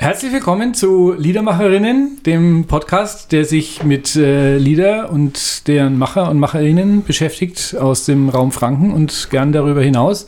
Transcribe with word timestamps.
Herzlich 0.00 0.32
willkommen 0.32 0.72
zu 0.72 1.12
Liedermacherinnen, 1.12 2.22
dem 2.24 2.64
Podcast, 2.64 3.32
der 3.32 3.44
sich 3.44 3.84
mit 3.84 4.16
äh, 4.16 4.56
Lieder 4.56 5.12
und 5.12 5.68
deren 5.68 5.98
Macher 5.98 6.30
und 6.30 6.38
Macherinnen 6.38 7.04
beschäftigt 7.04 7.76
aus 7.78 8.06
dem 8.06 8.30
Raum 8.30 8.50
Franken 8.50 8.94
und 8.94 9.28
gern 9.30 9.52
darüber 9.52 9.82
hinaus. 9.82 10.26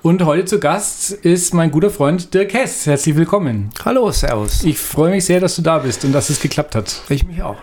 Und 0.00 0.24
heute 0.24 0.46
zu 0.46 0.58
Gast 0.58 1.12
ist 1.12 1.52
mein 1.52 1.70
guter 1.70 1.90
Freund 1.90 2.32
Dirk 2.32 2.54
Hess. 2.54 2.86
Herzlich 2.86 3.14
willkommen. 3.14 3.68
Hallo, 3.84 4.10
Servus. 4.10 4.64
Ich 4.64 4.78
freue 4.78 5.10
mich 5.10 5.26
sehr, 5.26 5.38
dass 5.38 5.56
du 5.56 5.60
da 5.60 5.80
bist 5.80 6.06
und 6.06 6.12
dass 6.12 6.30
es 6.30 6.40
geklappt 6.40 6.74
hat. 6.74 7.02
Ich 7.10 7.26
mich 7.26 7.42
auch. 7.42 7.56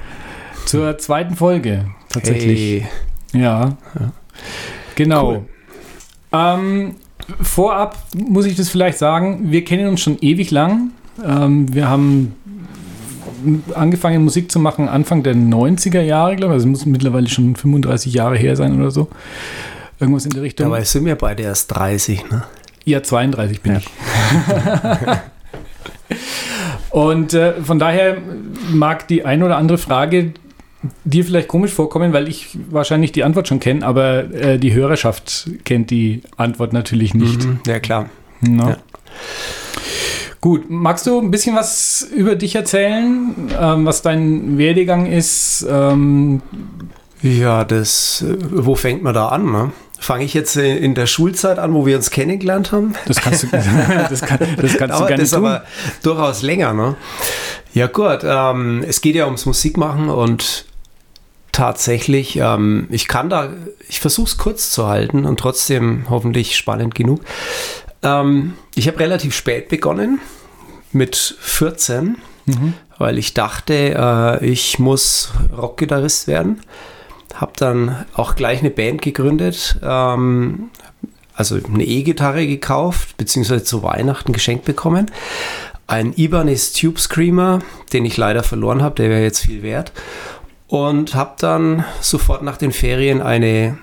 Zur 0.67 0.99
zweiten 0.99 1.35
Folge 1.35 1.85
tatsächlich. 2.09 2.83
Hey. 3.31 3.41
Ja. 3.41 3.77
Genau. 4.93 5.31
Cool. 5.31 5.45
Ähm, 6.33 6.95
vorab 7.41 7.97
muss 8.13 8.45
ich 8.45 8.55
das 8.55 8.69
vielleicht 8.69 8.99
sagen, 8.99 9.51
wir 9.51 9.65
kennen 9.65 9.87
uns 9.87 10.01
schon 10.01 10.19
ewig 10.21 10.51
lang. 10.51 10.91
Ähm, 11.25 11.73
wir 11.73 11.87
haben 11.89 12.35
angefangen 13.73 14.23
Musik 14.23 14.51
zu 14.51 14.59
machen 14.59 14.87
Anfang 14.87 15.23
der 15.23 15.33
90er 15.35 16.01
Jahre, 16.01 16.35
glaube 16.35 16.53
ich. 16.53 16.55
Also 16.55 16.65
es 16.67 16.69
muss 16.71 16.85
mittlerweile 16.85 17.27
schon 17.29 17.55
35 17.55 18.13
Jahre 18.13 18.37
her 18.37 18.55
sein 18.55 18.79
oder 18.79 18.91
so. 18.91 19.07
Irgendwas 19.99 20.25
in 20.25 20.31
der 20.31 20.41
Richtung. 20.43 20.65
Dabei 20.69 20.83
sind 20.83 21.05
wir 21.05 21.15
beide 21.15 21.43
erst 21.43 21.71
30, 21.75 22.29
ne? 22.29 22.43
Ja, 22.85 23.03
32 23.03 23.61
bin 23.61 23.73
Ja. 23.73 23.77
ich. 23.79 23.87
Und 26.89 27.33
äh, 27.33 27.53
von 27.61 27.79
daher 27.79 28.17
mag 28.71 29.07
die 29.07 29.23
ein 29.23 29.43
oder 29.43 29.57
andere 29.57 29.77
Frage 29.77 30.33
dir 31.03 31.23
vielleicht 31.23 31.47
komisch 31.47 31.71
vorkommen, 31.71 32.11
weil 32.11 32.27
ich 32.27 32.57
wahrscheinlich 32.69 33.11
die 33.11 33.23
Antwort 33.23 33.47
schon 33.47 33.59
kenne, 33.59 33.85
aber 33.85 34.33
äh, 34.33 34.57
die 34.57 34.73
Hörerschaft 34.73 35.49
kennt 35.63 35.91
die 35.91 36.21
Antwort 36.37 36.73
natürlich 36.73 37.13
nicht. 37.13 37.43
Mhm. 37.45 37.59
Ja, 37.67 37.79
klar. 37.79 38.09
Na? 38.41 38.69
Ja. 38.71 38.77
Gut, 40.41 40.69
magst 40.69 41.05
du 41.05 41.19
ein 41.19 41.29
bisschen 41.29 41.55
was 41.55 42.01
über 42.15 42.35
dich 42.35 42.55
erzählen, 42.55 43.35
ähm, 43.59 43.85
was 43.85 44.01
dein 44.01 44.57
Werdegang 44.57 45.05
ist? 45.05 45.65
Ähm, 45.69 46.41
Ja, 47.21 47.63
das, 47.63 48.23
äh, 48.27 48.35
wo 48.51 48.73
fängt 48.73 49.03
man 49.03 49.13
da 49.13 49.27
an, 49.27 49.51
ne? 49.51 49.71
Fange 49.99 50.23
ich 50.23 50.33
jetzt 50.33 50.57
äh, 50.57 50.77
in 50.77 50.95
der 50.95 51.05
Schulzeit 51.05 51.59
an, 51.59 51.75
wo 51.75 51.85
wir 51.85 51.95
uns 51.95 52.09
kennengelernt 52.09 52.71
haben? 52.71 52.95
das 53.05 53.17
kannst 53.17 53.43
du, 53.43 53.47
das 54.09 54.21
kann, 54.23 54.39
das 54.57 54.77
kannst 54.77 54.81
du 54.81 54.87
Dauert 54.87 55.07
gerne 55.09 55.21
das 55.21 55.29
tun. 55.29 55.45
aber 55.45 55.63
durchaus 56.01 56.41
länger, 56.41 56.73
ne? 56.73 56.95
Ja, 57.75 57.85
gut. 57.85 58.21
Ähm, 58.23 58.83
es 58.87 59.01
geht 59.01 59.13
ja 59.15 59.25
ums 59.25 59.45
Musikmachen 59.45 60.09
und 60.09 60.65
tatsächlich, 61.51 62.37
ähm, 62.37 62.87
ich 62.89 63.07
kann 63.07 63.29
da, 63.29 63.49
ich 63.87 63.99
versuche 63.99 64.27
es 64.27 64.37
kurz 64.39 64.71
zu 64.71 64.87
halten 64.87 65.25
und 65.25 65.39
trotzdem 65.39 66.05
hoffentlich 66.09 66.55
spannend 66.57 66.95
genug. 66.95 67.21
Ähm, 68.03 68.53
ich 68.75 68.87
habe 68.87 68.99
relativ 68.99 69.35
spät 69.35 69.69
begonnen, 69.69 70.19
mit 70.91 71.15
14, 71.39 72.17
Mhm. 72.45 72.73
weil 72.97 73.17
ich 73.17 73.33
dachte, 73.33 73.73
äh, 73.95 74.45
ich 74.45 74.79
muss 74.79 75.31
Rockgitarrist 75.55 76.27
werden. 76.27 76.61
Habe 77.35 77.53
dann 77.55 78.05
auch 78.13 78.35
gleich 78.35 78.59
eine 78.59 78.71
Band 78.71 79.01
gegründet, 79.01 79.77
ähm, 79.83 80.69
also 81.33 81.55
eine 81.73 81.85
E-Gitarre 81.85 82.45
gekauft, 82.45 83.15
beziehungsweise 83.17 83.63
zu 83.63 83.83
Weihnachten 83.83 84.33
geschenkt 84.33 84.65
bekommen. 84.65 85.09
Ein 85.87 86.13
Ibanez 86.15 86.73
Tube 86.73 86.99
Screamer, 86.99 87.59
den 87.93 88.05
ich 88.05 88.17
leider 88.17 88.43
verloren 88.43 88.81
habe, 88.81 88.95
der 88.95 89.09
wäre 89.09 89.21
jetzt 89.21 89.39
viel 89.39 89.61
wert. 89.63 89.91
Und 90.67 91.15
habe 91.15 91.35
dann 91.39 91.83
sofort 92.01 92.43
nach 92.43 92.57
den 92.57 92.71
Ferien 92.71 93.21
eine 93.21 93.77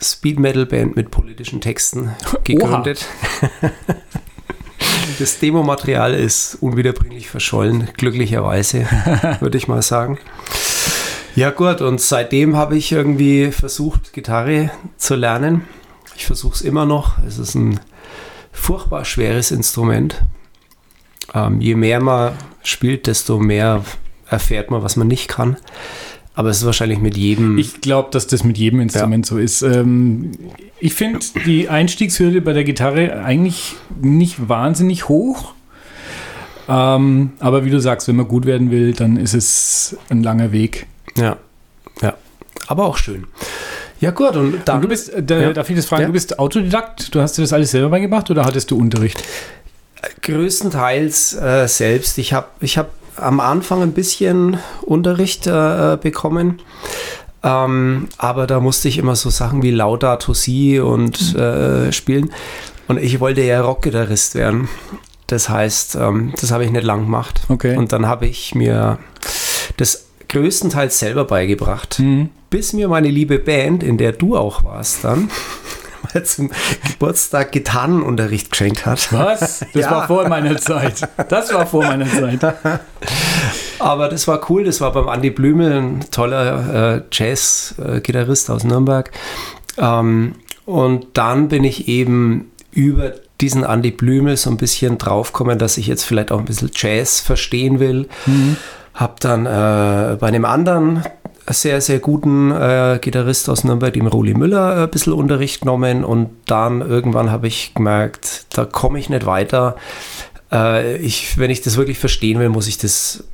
Speed 0.00 0.38
Metal 0.38 0.66
Band 0.66 0.96
mit 0.96 1.10
politischen 1.10 1.60
Texten 1.60 2.14
gegründet. 2.44 3.06
Das 5.18 5.38
Demomaterial 5.38 6.14
ist 6.14 6.56
unwiederbringlich 6.60 7.28
verschollen, 7.28 7.88
glücklicherweise, 7.96 8.86
würde 9.40 9.56
ich 9.56 9.68
mal 9.68 9.82
sagen. 9.82 10.18
Ja 11.34 11.50
gut, 11.50 11.80
und 11.80 12.00
seitdem 12.00 12.56
habe 12.56 12.76
ich 12.76 12.92
irgendwie 12.92 13.52
versucht, 13.52 14.12
Gitarre 14.12 14.70
zu 14.96 15.16
lernen. 15.16 15.64
Ich 16.16 16.26
versuche 16.26 16.54
es 16.54 16.62
immer 16.62 16.86
noch. 16.86 17.18
Es 17.26 17.38
ist 17.38 17.54
ein 17.54 17.78
furchtbar 18.52 19.04
schweres 19.04 19.50
Instrument. 19.50 20.22
Ähm, 21.34 21.60
je 21.60 21.74
mehr 21.74 22.00
man 22.00 22.32
spielt, 22.62 23.06
desto 23.06 23.38
mehr 23.38 23.84
erfährt 24.28 24.70
man, 24.70 24.82
was 24.82 24.96
man 24.96 25.08
nicht 25.08 25.28
kann. 25.28 25.56
Aber 26.36 26.50
es 26.50 26.58
ist 26.58 26.66
wahrscheinlich 26.66 26.98
mit 26.98 27.16
jedem... 27.16 27.56
Ich 27.56 27.80
glaube, 27.80 28.10
dass 28.12 28.26
das 28.26 28.44
mit 28.44 28.58
jedem 28.58 28.80
Instrument 28.80 29.24
so 29.24 29.38
ist. 29.38 29.62
Ähm, 29.62 30.32
ich 30.78 30.92
finde 30.94 31.20
die 31.46 31.68
Einstiegshürde 31.70 32.42
bei 32.42 32.52
der 32.52 32.62
Gitarre 32.62 33.24
eigentlich 33.24 33.74
nicht 34.02 34.46
wahnsinnig 34.48 35.08
hoch. 35.08 35.54
Ähm, 36.68 37.30
aber 37.40 37.64
wie 37.64 37.70
du 37.70 37.80
sagst, 37.80 38.06
wenn 38.08 38.16
man 38.16 38.28
gut 38.28 38.44
werden 38.44 38.70
will, 38.70 38.92
dann 38.92 39.16
ist 39.16 39.32
es 39.32 39.96
ein 40.10 40.22
langer 40.22 40.52
Weg. 40.52 40.86
ja, 41.16 41.38
ja. 42.02 42.14
Aber 42.68 42.84
auch 42.84 42.98
schön. 42.98 43.24
Ja 44.00 44.10
gut, 44.10 44.36
und 44.36 44.56
dann... 44.66 44.76
Und 44.76 44.82
du 44.82 44.88
bist, 44.88 45.08
äh, 45.14 45.22
da, 45.22 45.38
Ja. 45.40 45.52
darf 45.54 45.70
ich 45.70 45.76
das 45.76 45.86
fragen, 45.86 46.02
Ja. 46.02 46.06
du 46.08 46.12
bist 46.12 46.38
Autodidakt? 46.38 47.14
Du 47.14 47.20
hast 47.22 47.38
dir 47.38 47.42
das 47.42 47.54
alles 47.54 47.70
selber 47.70 47.88
beigemacht 47.88 48.30
oder 48.30 48.44
hattest 48.44 48.70
du 48.70 48.76
Unterricht? 48.76 49.22
Größtenteils 50.22 51.34
äh, 51.34 51.66
selbst. 51.66 52.18
Ich 52.18 52.32
habe 52.34 52.48
ich 52.60 52.76
hab 52.76 52.90
am 53.16 53.40
Anfang 53.40 53.82
ein 53.82 53.92
bisschen 53.92 54.58
Unterricht 54.82 55.46
äh, 55.46 55.98
bekommen. 56.00 56.60
Ähm, 57.42 58.08
aber 58.18 58.46
da 58.46 58.60
musste 58.60 58.88
ich 58.88 58.98
immer 58.98 59.16
so 59.16 59.30
Sachen 59.30 59.62
wie 59.62 59.70
Laudato 59.70 60.34
Si 60.34 60.80
und 60.80 61.34
äh, 61.36 61.92
spielen. 61.92 62.30
Und 62.88 62.98
ich 62.98 63.20
wollte 63.20 63.42
ja 63.42 63.60
Rockgitarrist 63.60 64.34
werden. 64.34 64.68
Das 65.26 65.48
heißt, 65.48 65.96
ähm, 65.96 66.32
das 66.40 66.50
habe 66.50 66.64
ich 66.64 66.70
nicht 66.70 66.84
lang 66.84 67.04
gemacht. 67.04 67.40
Okay. 67.48 67.76
Und 67.76 67.92
dann 67.92 68.06
habe 68.06 68.26
ich 68.26 68.54
mir 68.54 68.98
das 69.76 70.06
größtenteils 70.28 70.98
selber 70.98 71.24
beigebracht. 71.24 71.98
Mhm. 71.98 72.30
Bis 72.50 72.72
mir 72.72 72.88
meine 72.88 73.08
liebe 73.08 73.38
Band, 73.38 73.82
in 73.82 73.98
der 73.98 74.12
du 74.12 74.36
auch 74.36 74.64
warst 74.64 75.04
dann, 75.04 75.30
mal 76.14 76.24
zum 76.24 76.50
Geburtstag 76.92 77.52
Gitarrenunterricht 77.52 78.50
geschenkt 78.50 78.86
hat. 78.86 79.12
Was? 79.12 79.60
Das 79.60 79.68
Ja. 79.74 79.90
war 79.90 80.06
vor 80.06 80.28
meiner 80.28 80.56
Zeit. 80.56 81.08
Das 81.28 81.52
war 81.52 81.66
vor 81.66 81.84
meiner 81.84 82.06
Zeit. 82.08 82.40
Aber 83.78 84.08
das 84.08 84.26
war 84.26 84.40
cool, 84.50 84.64
das 84.64 84.80
war 84.80 84.92
beim 84.92 85.08
Andi 85.08 85.30
Blümel, 85.30 85.72
ein 85.72 86.00
toller 86.10 86.96
äh, 86.96 87.02
Jazz-Gitarrist 87.12 88.50
aus 88.50 88.64
Nürnberg. 88.64 89.10
Ähm, 89.78 90.34
und 90.64 91.06
dann 91.14 91.48
bin 91.48 91.64
ich 91.64 91.88
eben 91.88 92.50
über 92.72 93.12
diesen 93.40 93.64
Andi 93.64 93.90
Blümel 93.90 94.36
so 94.36 94.50
ein 94.50 94.56
bisschen 94.56 94.98
draufgekommen, 94.98 95.58
dass 95.58 95.76
ich 95.76 95.86
jetzt 95.86 96.04
vielleicht 96.04 96.32
auch 96.32 96.38
ein 96.38 96.46
bisschen 96.46 96.70
Jazz 96.74 97.20
verstehen 97.20 97.80
will. 97.80 98.08
Hab 98.94 99.20
dann 99.20 99.44
äh, 99.44 100.16
bei 100.18 100.26
einem 100.28 100.46
anderen 100.46 101.04
sehr, 101.48 101.80
sehr 101.80 101.98
guten 102.00 102.50
äh, 102.50 102.98
Gitarrist 103.00 103.48
aus 103.48 103.64
Nürnberg, 103.64 103.94
dem 103.94 104.06
Ruli 104.06 104.34
Müller, 104.34 104.76
äh, 104.76 104.82
ein 104.84 104.90
bisschen 104.90 105.12
Unterricht 105.12 105.60
genommen 105.60 106.04
und 106.04 106.30
dann 106.46 106.80
irgendwann 106.80 107.30
habe 107.30 107.46
ich 107.46 107.74
gemerkt, 107.74 108.46
da 108.50 108.64
komme 108.64 108.98
ich 108.98 109.08
nicht 109.08 109.26
weiter. 109.26 109.76
Äh, 110.50 110.96
ich, 110.96 111.38
wenn 111.38 111.50
ich 111.50 111.62
das 111.62 111.76
wirklich 111.76 111.98
verstehen 111.98 112.38
will, 112.38 112.48
muss 112.48 112.68
ich 112.68 112.78
das 112.78 113.24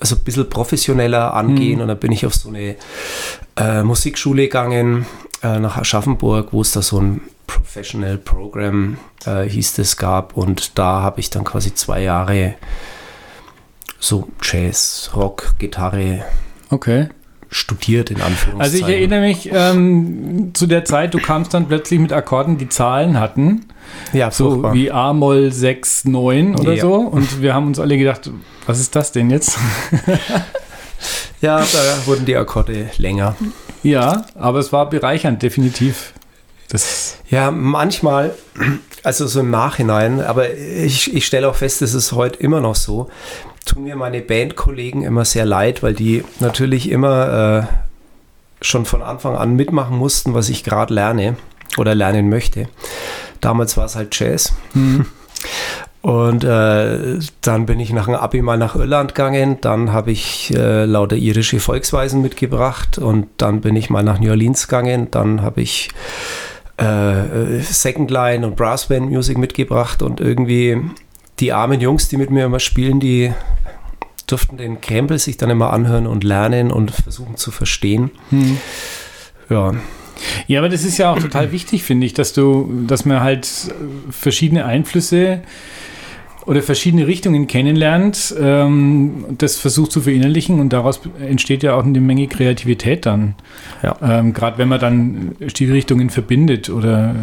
also 0.00 0.14
ein 0.14 0.22
bisschen 0.22 0.48
professioneller 0.48 1.34
angehen 1.34 1.80
und 1.80 1.88
dann 1.88 1.98
bin 1.98 2.12
ich 2.12 2.24
auf 2.24 2.34
so 2.34 2.48
eine 2.48 2.76
äh, 3.56 3.82
Musikschule 3.82 4.42
gegangen 4.42 5.06
äh, 5.42 5.58
nach 5.58 5.76
Aschaffenburg, 5.76 6.52
wo 6.52 6.60
es 6.60 6.72
da 6.72 6.82
so 6.82 7.00
ein 7.00 7.20
Professional 7.48 8.18
Program 8.18 8.98
äh, 9.24 9.42
hieß 9.42 9.74
das 9.74 9.96
gab 9.96 10.36
und 10.36 10.78
da 10.78 11.02
habe 11.02 11.18
ich 11.18 11.30
dann 11.30 11.44
quasi 11.44 11.74
zwei 11.74 12.02
Jahre 12.02 12.54
so 13.98 14.28
Jazz, 14.42 15.10
Rock, 15.16 15.54
Gitarre 15.58 16.24
Okay. 16.70 17.08
Studiert 17.50 18.10
in 18.10 18.20
Anführungszeichen. 18.20 18.60
Also 18.60 18.76
ich 18.78 18.84
erinnere 18.94 19.20
mich 19.20 19.48
ähm, 19.52 20.50
zu 20.54 20.66
der 20.66 20.84
Zeit, 20.84 21.14
du 21.14 21.18
kamst 21.18 21.54
dann 21.54 21.66
plötzlich 21.68 21.98
mit 22.00 22.12
Akkorden, 22.12 22.58
die 22.58 22.68
Zahlen 22.68 23.18
hatten. 23.18 23.66
ja, 24.12 24.30
So 24.30 24.50
furchtbar. 24.50 24.74
wie 24.74 24.90
A-Moll 24.90 25.52
6, 25.52 26.04
9 26.06 26.56
oder 26.56 26.74
Ja. 26.74 26.82
so. 26.82 26.94
Und 26.96 27.40
wir 27.40 27.54
haben 27.54 27.66
uns 27.68 27.78
alle 27.80 27.96
gedacht, 27.96 28.30
was 28.66 28.80
ist 28.80 28.94
das 28.96 29.12
denn 29.12 29.30
jetzt? 29.30 29.56
ja, 31.40 31.58
da 31.60 32.06
wurden 32.06 32.24
die 32.26 32.36
Akkorde 32.36 32.90
länger. 32.98 33.36
ja, 33.82 34.24
aber 34.34 34.58
es 34.58 34.72
war 34.72 34.88
bereichernd, 34.90 35.42
definitiv. 35.42 36.12
Das, 36.68 37.18
Ja, 37.30 37.50
manchmal, 37.50 38.34
also 39.02 39.26
so 39.26 39.40
im 39.40 39.50
Nachhinein, 39.50 40.20
aber 40.20 40.54
ich, 40.54 41.14
ich 41.14 41.26
stelle 41.26 41.48
auch 41.48 41.56
fest, 41.56 41.82
es 41.82 41.94
ist 41.94 42.12
heute 42.12 42.38
immer 42.40 42.60
noch 42.60 42.74
so, 42.74 43.08
tun 43.64 43.84
mir 43.84 43.96
meine 43.96 44.20
Bandkollegen 44.20 45.02
immer 45.02 45.24
sehr 45.24 45.44
leid, 45.44 45.82
weil 45.82 45.94
die 45.94 46.24
natürlich 46.40 46.90
immer 46.90 47.68
äh, 48.60 48.64
schon 48.64 48.84
von 48.84 49.02
Anfang 49.02 49.36
an 49.36 49.54
mitmachen 49.54 49.96
mussten, 49.96 50.34
was 50.34 50.48
ich 50.48 50.64
gerade 50.64 50.92
lerne 50.92 51.36
oder 51.76 51.94
lernen 51.94 52.28
möchte. 52.28 52.68
Damals 53.40 53.76
war 53.76 53.84
es 53.86 53.96
halt 53.96 54.18
Jazz. 54.18 54.52
Und 56.00 56.44
äh, 56.44 57.18
dann 57.40 57.66
bin 57.66 57.80
ich 57.80 57.92
nach 57.92 58.06
dem 58.06 58.14
Abi 58.14 58.40
mal 58.40 58.56
nach 58.56 58.76
Irland 58.76 59.14
gegangen, 59.14 59.58
dann 59.60 59.92
habe 59.92 60.12
ich 60.12 60.54
äh, 60.54 60.84
lauter 60.84 61.16
irische 61.16 61.58
Volksweisen 61.58 62.22
mitgebracht 62.22 62.98
und 62.98 63.26
dann 63.36 63.60
bin 63.60 63.74
ich 63.74 63.90
mal 63.90 64.04
nach 64.04 64.20
New 64.20 64.30
Orleans 64.30 64.68
gegangen, 64.68 65.08
dann 65.10 65.42
habe 65.42 65.60
ich 65.60 65.90
äh, 66.78 67.60
Second 67.60 68.10
Line 68.10 68.46
und 68.46 68.56
Brassband 68.56 69.10
Music 69.10 69.36
mitgebracht 69.36 70.02
und 70.02 70.20
irgendwie 70.20 70.80
die 71.40 71.52
armen 71.52 71.80
Jungs, 71.80 72.08
die 72.08 72.16
mit 72.16 72.30
mir 72.30 72.46
immer 72.46 72.60
spielen, 72.60 73.00
die 73.00 73.32
durften 74.26 74.56
den 74.56 74.80
Krempel 74.80 75.18
sich 75.18 75.36
dann 75.36 75.50
immer 75.50 75.72
anhören 75.72 76.06
und 76.06 76.24
lernen 76.24 76.70
und 76.70 76.90
versuchen 76.90 77.36
zu 77.36 77.50
verstehen. 77.50 78.10
Hm. 78.30 78.58
Ja. 79.48 79.74
Ja, 80.46 80.60
aber 80.60 80.68
das 80.68 80.84
ist 80.84 80.98
ja 80.98 81.12
auch 81.12 81.18
total 81.18 81.52
wichtig, 81.52 81.84
finde 81.84 82.04
ich, 82.04 82.12
dass 82.12 82.32
du, 82.32 82.84
dass 82.86 83.04
man 83.04 83.20
halt 83.20 83.48
verschiedene 84.10 84.64
Einflüsse 84.64 85.42
oder 86.48 86.62
verschiedene 86.62 87.06
Richtungen 87.06 87.46
kennenlernt, 87.46 88.34
ähm, 88.40 89.26
das 89.36 89.56
versucht 89.58 89.92
zu 89.92 90.00
verinnerlichen 90.00 90.60
und 90.60 90.72
daraus 90.72 90.98
entsteht 91.20 91.62
ja 91.62 91.74
auch 91.74 91.84
eine 91.84 92.00
Menge 92.00 92.26
Kreativität 92.26 93.04
dann. 93.04 93.34
Ja. 93.82 93.96
Ähm, 94.00 94.32
Gerade 94.32 94.56
wenn 94.56 94.66
man 94.66 94.80
dann 94.80 95.36
Stilrichtungen 95.46 96.08
verbindet 96.08 96.70
oder 96.70 97.14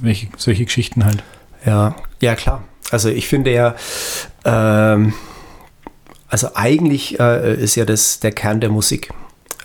welche, 0.00 0.26
solche 0.36 0.64
Geschichten 0.64 1.04
halt. 1.04 1.22
Ja, 1.64 1.94
ja 2.20 2.34
klar. 2.34 2.64
Also 2.90 3.10
ich 3.10 3.28
finde 3.28 3.52
ja, 3.52 3.76
ähm, 4.44 5.14
also 6.26 6.48
eigentlich 6.54 7.20
äh, 7.20 7.54
ist 7.54 7.76
ja 7.76 7.84
das 7.84 8.18
der 8.18 8.32
Kern 8.32 8.60
der 8.60 8.70
Musik. 8.70 9.10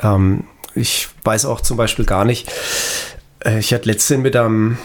Ähm, 0.04 0.44
ich 0.76 1.10
weiß 1.24 1.46
auch 1.46 1.62
zum 1.62 1.78
Beispiel 1.78 2.06
gar 2.06 2.26
nicht, 2.26 2.52
äh, 3.44 3.58
ich 3.58 3.74
hatte 3.74 3.90
letztens 3.90 4.22
mit 4.22 4.36
einem 4.36 4.78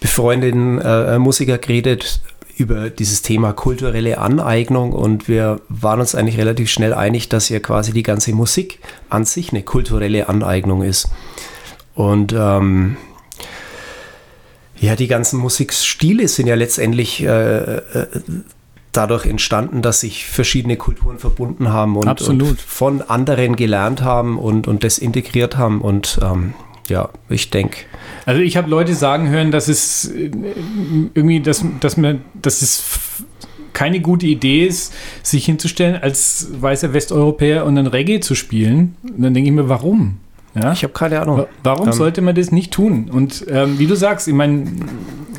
befreundeten 0.00 0.80
äh, 0.80 1.18
Musiker 1.18 1.58
geredet 1.58 2.22
über 2.58 2.90
dieses 2.90 3.22
Thema 3.22 3.52
kulturelle 3.52 4.18
Aneignung 4.18 4.92
und 4.92 5.28
wir 5.28 5.60
waren 5.68 6.00
uns 6.00 6.14
eigentlich 6.14 6.38
relativ 6.38 6.68
schnell 6.70 6.92
einig, 6.92 7.28
dass 7.28 7.48
ja 7.48 7.60
quasi 7.60 7.92
die 7.92 8.02
ganze 8.02 8.32
Musik 8.32 8.80
an 9.08 9.24
sich 9.24 9.50
eine 9.50 9.62
kulturelle 9.62 10.28
Aneignung 10.28 10.82
ist. 10.82 11.08
Und 11.94 12.34
ähm, 12.36 12.96
ja, 14.80 14.96
die 14.96 15.06
ganzen 15.06 15.38
Musikstile 15.38 16.26
sind 16.26 16.48
ja 16.48 16.56
letztendlich 16.56 17.22
äh, 17.22 17.76
äh, 17.76 18.06
dadurch 18.92 19.26
entstanden, 19.26 19.80
dass 19.82 20.00
sich 20.00 20.26
verschiedene 20.26 20.76
Kulturen 20.76 21.18
verbunden 21.18 21.72
haben 21.72 21.96
und, 21.96 22.20
und 22.22 22.60
von 22.60 23.02
anderen 23.02 23.54
gelernt 23.54 24.02
haben 24.02 24.38
und, 24.38 24.66
und 24.66 24.82
das 24.82 24.98
integriert 24.98 25.56
haben. 25.56 25.80
Und 25.80 26.18
ähm, 26.22 26.54
ja, 26.88 27.10
ich 27.28 27.50
denke. 27.50 27.78
Also 28.26 28.40
ich 28.40 28.56
habe 28.56 28.68
Leute 28.68 28.94
sagen 28.94 29.28
hören, 29.28 29.50
dass 29.50 29.68
es 29.68 30.06
äh, 30.06 30.30
irgendwie, 31.14 31.40
dass, 31.40 31.64
dass, 31.80 31.96
man, 31.96 32.22
dass 32.34 32.62
es 32.62 32.84
keine 33.72 34.00
gute 34.00 34.26
Idee 34.26 34.66
ist, 34.66 34.92
sich 35.22 35.44
hinzustellen 35.44 35.96
als 36.02 36.48
weißer 36.60 36.92
Westeuropäer 36.92 37.64
und 37.64 37.76
dann 37.76 37.86
Reggae 37.86 38.20
zu 38.20 38.34
spielen. 38.34 38.96
Und 39.02 39.22
dann 39.22 39.34
denke 39.34 39.48
ich 39.48 39.54
mir, 39.54 39.68
warum? 39.68 40.18
Ja? 40.54 40.72
Ich 40.72 40.82
habe 40.82 40.92
keine 40.92 41.20
Ahnung. 41.20 41.46
Warum 41.62 41.86
ähm, 41.86 41.92
sollte 41.92 42.20
man 42.20 42.34
das 42.34 42.50
nicht 42.50 42.72
tun? 42.72 43.10
Und 43.10 43.46
ähm, 43.48 43.78
wie 43.78 43.86
du 43.86 43.94
sagst, 43.94 44.28
ich 44.28 44.34
meine, 44.34 44.64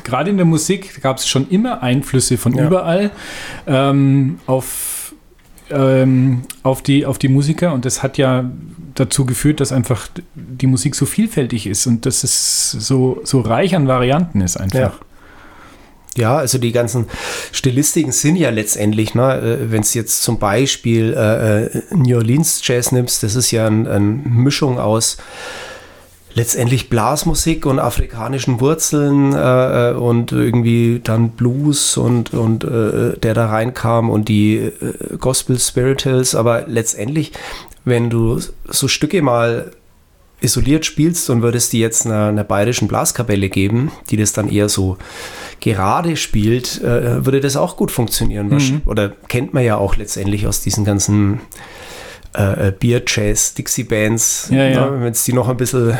gerade 0.04 0.30
in 0.30 0.36
der 0.36 0.46
Musik 0.46 1.02
gab 1.02 1.18
es 1.18 1.28
schon 1.28 1.48
immer 1.48 1.82
Einflüsse 1.82 2.38
von 2.38 2.54
ja. 2.54 2.66
überall 2.66 3.10
ähm, 3.66 4.38
auf, 4.46 4.99
ähm, 5.70 6.42
auf, 6.62 6.82
die, 6.82 7.06
auf 7.06 7.18
die 7.18 7.28
Musiker 7.28 7.72
und 7.72 7.84
das 7.84 8.02
hat 8.02 8.18
ja 8.18 8.50
dazu 8.94 9.24
geführt, 9.24 9.60
dass 9.60 9.72
einfach 9.72 10.08
die 10.34 10.66
Musik 10.66 10.94
so 10.94 11.06
vielfältig 11.06 11.66
ist 11.66 11.86
und 11.86 12.06
dass 12.06 12.24
es 12.24 12.70
so, 12.72 13.20
so 13.24 13.40
reich 13.40 13.74
an 13.74 13.86
Varianten 13.86 14.40
ist 14.40 14.56
einfach. 14.56 14.78
Ja. 14.78 14.92
Ja, 16.16 16.36
also 16.36 16.58
die 16.58 16.72
ganzen 16.72 17.06
Stilistiken 17.52 18.10
sind 18.10 18.34
ja 18.34 18.50
letztendlich, 18.50 19.14
ne, 19.14 19.36
äh, 19.36 19.70
wenn 19.70 19.82
es 19.82 19.94
jetzt 19.94 20.22
zum 20.22 20.40
Beispiel 20.40 21.14
äh, 21.16 21.66
äh, 21.66 21.82
New 21.94 22.16
Orleans 22.16 22.60
Jazz 22.64 22.90
nimmst, 22.90 23.22
das 23.22 23.36
ist 23.36 23.52
ja 23.52 23.68
eine 23.68 23.88
ein 23.88 24.22
Mischung 24.24 24.80
aus 24.80 25.18
letztendlich 26.34 26.88
Blasmusik 26.88 27.66
und 27.66 27.78
afrikanischen 27.78 28.60
Wurzeln 28.60 29.32
äh, 29.32 29.90
äh, 29.90 29.94
und 29.94 30.32
irgendwie 30.32 31.00
dann 31.02 31.30
Blues 31.30 31.96
und, 31.96 32.32
und 32.34 32.64
äh, 32.64 33.18
der 33.18 33.34
da 33.34 33.46
reinkam 33.46 34.10
und 34.10 34.28
die 34.28 34.56
äh, 34.56 35.16
Gospel 35.18 35.58
Spirituals, 35.58 36.34
aber 36.34 36.64
letztendlich, 36.66 37.32
wenn 37.84 38.10
du 38.10 38.40
so 38.68 38.88
Stücke 38.88 39.22
mal 39.22 39.72
isoliert 40.40 40.86
spielst 40.86 41.28
und 41.30 41.42
würdest 41.42 41.72
die 41.72 41.80
jetzt 41.80 42.06
einer, 42.06 42.28
einer 42.28 42.44
bayerischen 42.44 42.88
Blaskapelle 42.88 43.48
geben, 43.48 43.92
die 44.08 44.16
das 44.16 44.32
dann 44.32 44.48
eher 44.48 44.68
so 44.68 44.96
gerade 45.60 46.16
spielt, 46.16 46.82
äh, 46.82 47.24
würde 47.26 47.40
das 47.40 47.56
auch 47.56 47.76
gut 47.76 47.90
funktionieren. 47.90 48.48
Mhm. 48.48 48.82
Oder 48.86 49.10
kennt 49.28 49.52
man 49.52 49.64
ja 49.64 49.76
auch 49.76 49.96
letztendlich 49.96 50.46
aus 50.46 50.62
diesen 50.62 50.84
ganzen 50.84 51.40
äh, 52.34 52.68
äh 52.68 52.72
Beer 52.72 53.02
Jazz 53.06 53.54
Dixie 53.54 53.84
Bands. 53.84 54.48
Ja, 54.50 54.64
ja. 54.64 54.90
Ne? 54.90 55.02
Wenn 55.02 55.12
es 55.12 55.24
die 55.24 55.34
noch 55.34 55.48
ein 55.48 55.58
bisschen 55.58 55.98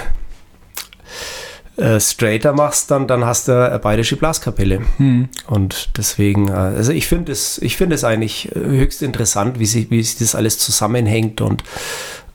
äh, 1.81 1.99
straighter 1.99 2.53
machst, 2.53 2.91
dann, 2.91 3.07
dann 3.07 3.25
hast 3.25 3.49
du 3.49 3.53
eine 3.53 3.79
bayerische 3.79 4.17
Blaskapelle. 4.17 4.83
Mhm. 4.99 5.29
Und 5.47 5.97
deswegen, 5.97 6.49
äh, 6.49 6.53
also 6.53 6.93
ich 6.93 7.07
finde 7.07 7.33
es, 7.33 7.59
ich 7.59 7.77
finde 7.77 7.95
es 7.95 8.05
eigentlich 8.05 8.51
höchst 8.55 9.03
interessant, 9.03 9.59
wie 9.59 9.67
sich, 9.67 9.91
wie 9.91 10.03
sich 10.03 10.19
das 10.19 10.35
alles 10.35 10.59
zusammenhängt 10.59 11.41
und 11.41 11.65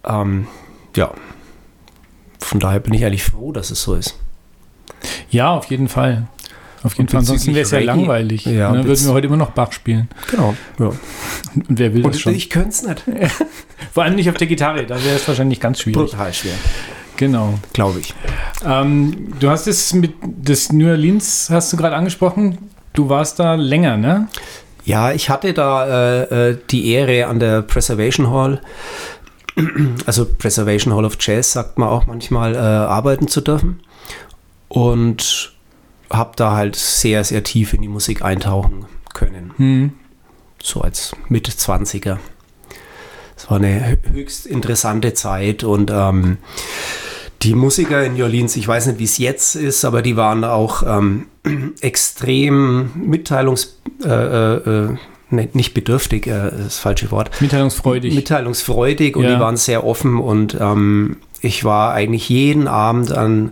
ähm, 0.04 0.48
ja, 0.96 1.14
von 2.40 2.60
daher 2.60 2.80
bin 2.80 2.94
ich 2.94 3.06
eigentlich 3.06 3.24
froh, 3.24 3.52
dass 3.52 3.72
es 3.72 3.82
so 3.82 3.96
ist. 3.96 4.18
Ja, 5.30 5.52
auf 5.52 5.66
jeden 5.66 5.88
Fall. 5.88 6.28
Auf 6.84 6.96
jeden 6.98 7.10
Fall, 7.10 7.20
ansonsten 7.20 7.56
wäre 7.56 7.64
es 7.64 7.72
ja 7.72 7.80
langweilig. 7.80 8.46
Ja, 8.46 8.72
dann 8.72 8.86
würden 8.86 9.06
wir 9.06 9.14
heute 9.14 9.28
immer 9.28 9.38
noch 9.38 9.52
Bach 9.52 9.72
spielen. 9.72 10.08
Genau. 10.30 10.56
Ja. 10.78 10.92
Und, 11.56 11.70
und 11.70 11.80
wer 11.80 11.94
will 11.94 12.06
und 12.06 12.14
das 12.14 12.22
schon? 12.22 12.36
Ich 12.36 12.50
könnte 12.52 12.70
es 12.70 12.84
nicht. 12.84 13.04
Vor 13.92 14.04
allem 14.04 14.16
nicht 14.16 14.30
auf 14.30 14.38
der 14.38 14.46
Gitarre, 14.46 14.86
da 14.86 15.04
wäre 15.04 15.16
es 15.16 15.28
wahrscheinlich 15.28 15.60
ganz 15.60 15.80
schwierig. 15.80 16.12
Brutal 16.12 16.34
schwer. 16.34 16.54
Genau. 17.18 17.60
Glaube 17.74 18.00
ich. 18.00 18.14
Ähm, 18.66 19.34
du 19.40 19.50
hast 19.50 19.68
es 19.68 19.94
mit 19.94 20.14
des 20.22 20.72
New 20.72 20.90
Orleans, 20.90 21.50
hast 21.50 21.72
du 21.74 21.78
gerade 21.78 21.96
angesprochen. 21.96 22.58
Du 22.94 23.10
warst 23.10 23.40
da 23.40 23.56
länger, 23.56 23.98
ne? 23.98 24.28
Ja, 24.86 25.12
ich 25.12 25.30
hatte 25.30 25.54
da 25.54 25.88
äh, 25.88 26.50
äh 26.52 26.58
die 26.70 26.92
Ehre 26.92 27.28
an 27.28 27.40
der 27.40 27.62
Preservation 27.62 28.30
Hall 28.30 28.62
also 30.06 30.26
Preservation 30.26 30.94
Hall 30.94 31.06
of 31.06 31.18
Jazz 31.20 31.54
sagt 31.54 31.78
man 31.78 31.90
auch 31.90 32.06
manchmal, 32.08 32.56
äh, 32.56 32.58
arbeiten 32.58 33.28
zu 33.28 33.42
dürfen. 33.42 33.82
Und 34.68 35.54
habe 36.10 36.34
da 36.36 36.56
halt 36.56 36.76
sehr, 36.76 37.24
sehr 37.24 37.44
tief 37.44 37.74
in 37.74 37.82
die 37.82 37.88
Musik 37.88 38.24
eintauchen 38.24 38.86
können. 39.14 39.54
Hm. 39.58 39.94
So 40.62 40.82
als 40.82 41.14
Mitte 41.30 41.52
20er. 41.52 42.18
Es 43.38 43.50
war 43.50 43.58
eine 43.58 43.98
höchst 44.12 44.46
interessante 44.46 45.14
Zeit 45.14 45.64
und 45.64 45.92
ähm, 45.94 46.38
die 47.46 47.56
Musiker 47.56 48.04
in 48.04 48.16
New 48.16 48.24
Orleans, 48.24 48.56
ich 48.56 48.68
weiß 48.68 48.88
nicht, 48.88 49.00
wie 49.00 49.04
es 49.04 49.18
jetzt 49.18 49.56
ist, 49.56 49.86
aber 49.86 50.02
die 50.02 50.18
waren 50.18 50.44
auch 50.44 50.84
ähm, 50.84 51.28
extrem 51.82 52.92
mitteilungs... 52.96 53.80
Äh, 54.04 54.10
äh, 54.10 54.56
äh 54.56 54.98
nicht 55.32 55.74
bedürftig, 55.74 56.28
äh, 56.28 56.52
das 56.52 56.78
falsche 56.78 57.12
Wort. 57.12 57.42
Mitteilungsfreudig. 57.42 58.14
Mitteilungsfreudig 58.14 59.18
und 59.18 59.24
ja. 59.24 59.34
die 59.34 59.40
waren 59.40 59.58
sehr 59.58 59.84
offen 59.84 60.20
und 60.20 60.56
ähm, 60.62 61.18
ich 61.42 61.66
war 61.66 61.94
eigentlich 61.94 62.30
jeden 62.30 62.68
Abend 62.68 63.12
an, 63.12 63.52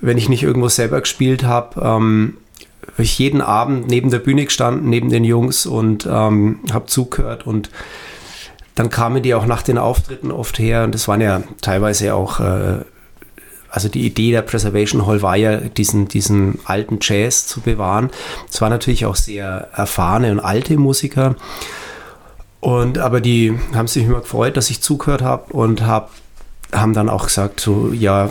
wenn 0.00 0.16
ich 0.16 0.28
nicht 0.28 0.44
irgendwo 0.44 0.68
selber 0.68 1.00
gespielt 1.00 1.42
habe, 1.44 1.80
ähm, 1.82 2.36
ich 2.98 3.18
jeden 3.18 3.42
Abend 3.42 3.88
neben 3.88 4.10
der 4.10 4.20
Bühne 4.20 4.44
gestanden, 4.44 4.88
neben 4.88 5.10
den 5.10 5.24
Jungs 5.24 5.66
und 5.66 6.06
ähm, 6.06 6.60
habe 6.72 6.86
zugehört 6.86 7.46
und 7.46 7.68
dann 8.74 8.88
kamen 8.88 9.22
die 9.22 9.34
auch 9.34 9.46
nach 9.46 9.62
den 9.62 9.78
Auftritten 9.78 10.30
oft 10.30 10.58
her 10.58 10.84
und 10.84 10.94
das 10.94 11.08
waren 11.08 11.20
ja 11.20 11.42
teilweise 11.60 12.14
auch 12.14 12.40
äh, 12.40 12.84
also 13.76 13.90
die 13.90 14.06
Idee 14.06 14.30
der 14.30 14.40
Preservation 14.40 15.06
Hall 15.06 15.20
war 15.20 15.36
ja, 15.36 15.58
diesen, 15.58 16.08
diesen 16.08 16.60
alten 16.64 16.96
Jazz 17.02 17.46
zu 17.46 17.60
bewahren. 17.60 18.08
Es 18.50 18.58
waren 18.62 18.70
natürlich 18.70 19.04
auch 19.04 19.16
sehr 19.16 19.68
erfahrene 19.74 20.32
und 20.32 20.40
alte 20.40 20.78
Musiker. 20.78 21.36
Und 22.60 22.96
aber 22.96 23.20
die 23.20 23.52
haben 23.74 23.86
sich 23.86 24.04
immer 24.04 24.20
gefreut, 24.20 24.56
dass 24.56 24.70
ich 24.70 24.80
zugehört 24.80 25.20
habe 25.20 25.52
und 25.52 25.86
hab, 25.86 26.10
haben 26.72 26.94
dann 26.94 27.10
auch 27.10 27.26
gesagt, 27.26 27.60
so, 27.60 27.92
ja, 27.92 28.30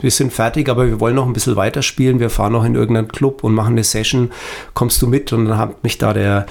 wir 0.00 0.10
sind 0.10 0.34
fertig, 0.34 0.68
aber 0.68 0.86
wir 0.86 1.00
wollen 1.00 1.16
noch 1.16 1.26
ein 1.26 1.32
bisschen 1.32 1.56
weiterspielen. 1.56 2.20
Wir 2.20 2.28
fahren 2.28 2.52
noch 2.52 2.64
in 2.64 2.74
irgendeinen 2.74 3.08
Club 3.08 3.42
und 3.42 3.54
machen 3.54 3.72
eine 3.72 3.84
Session. 3.84 4.32
Kommst 4.74 5.00
du 5.00 5.06
mit? 5.06 5.32
Und 5.32 5.46
dann 5.46 5.56
hat 5.56 5.82
mich 5.82 5.96
da 5.96 6.12
der 6.12 6.44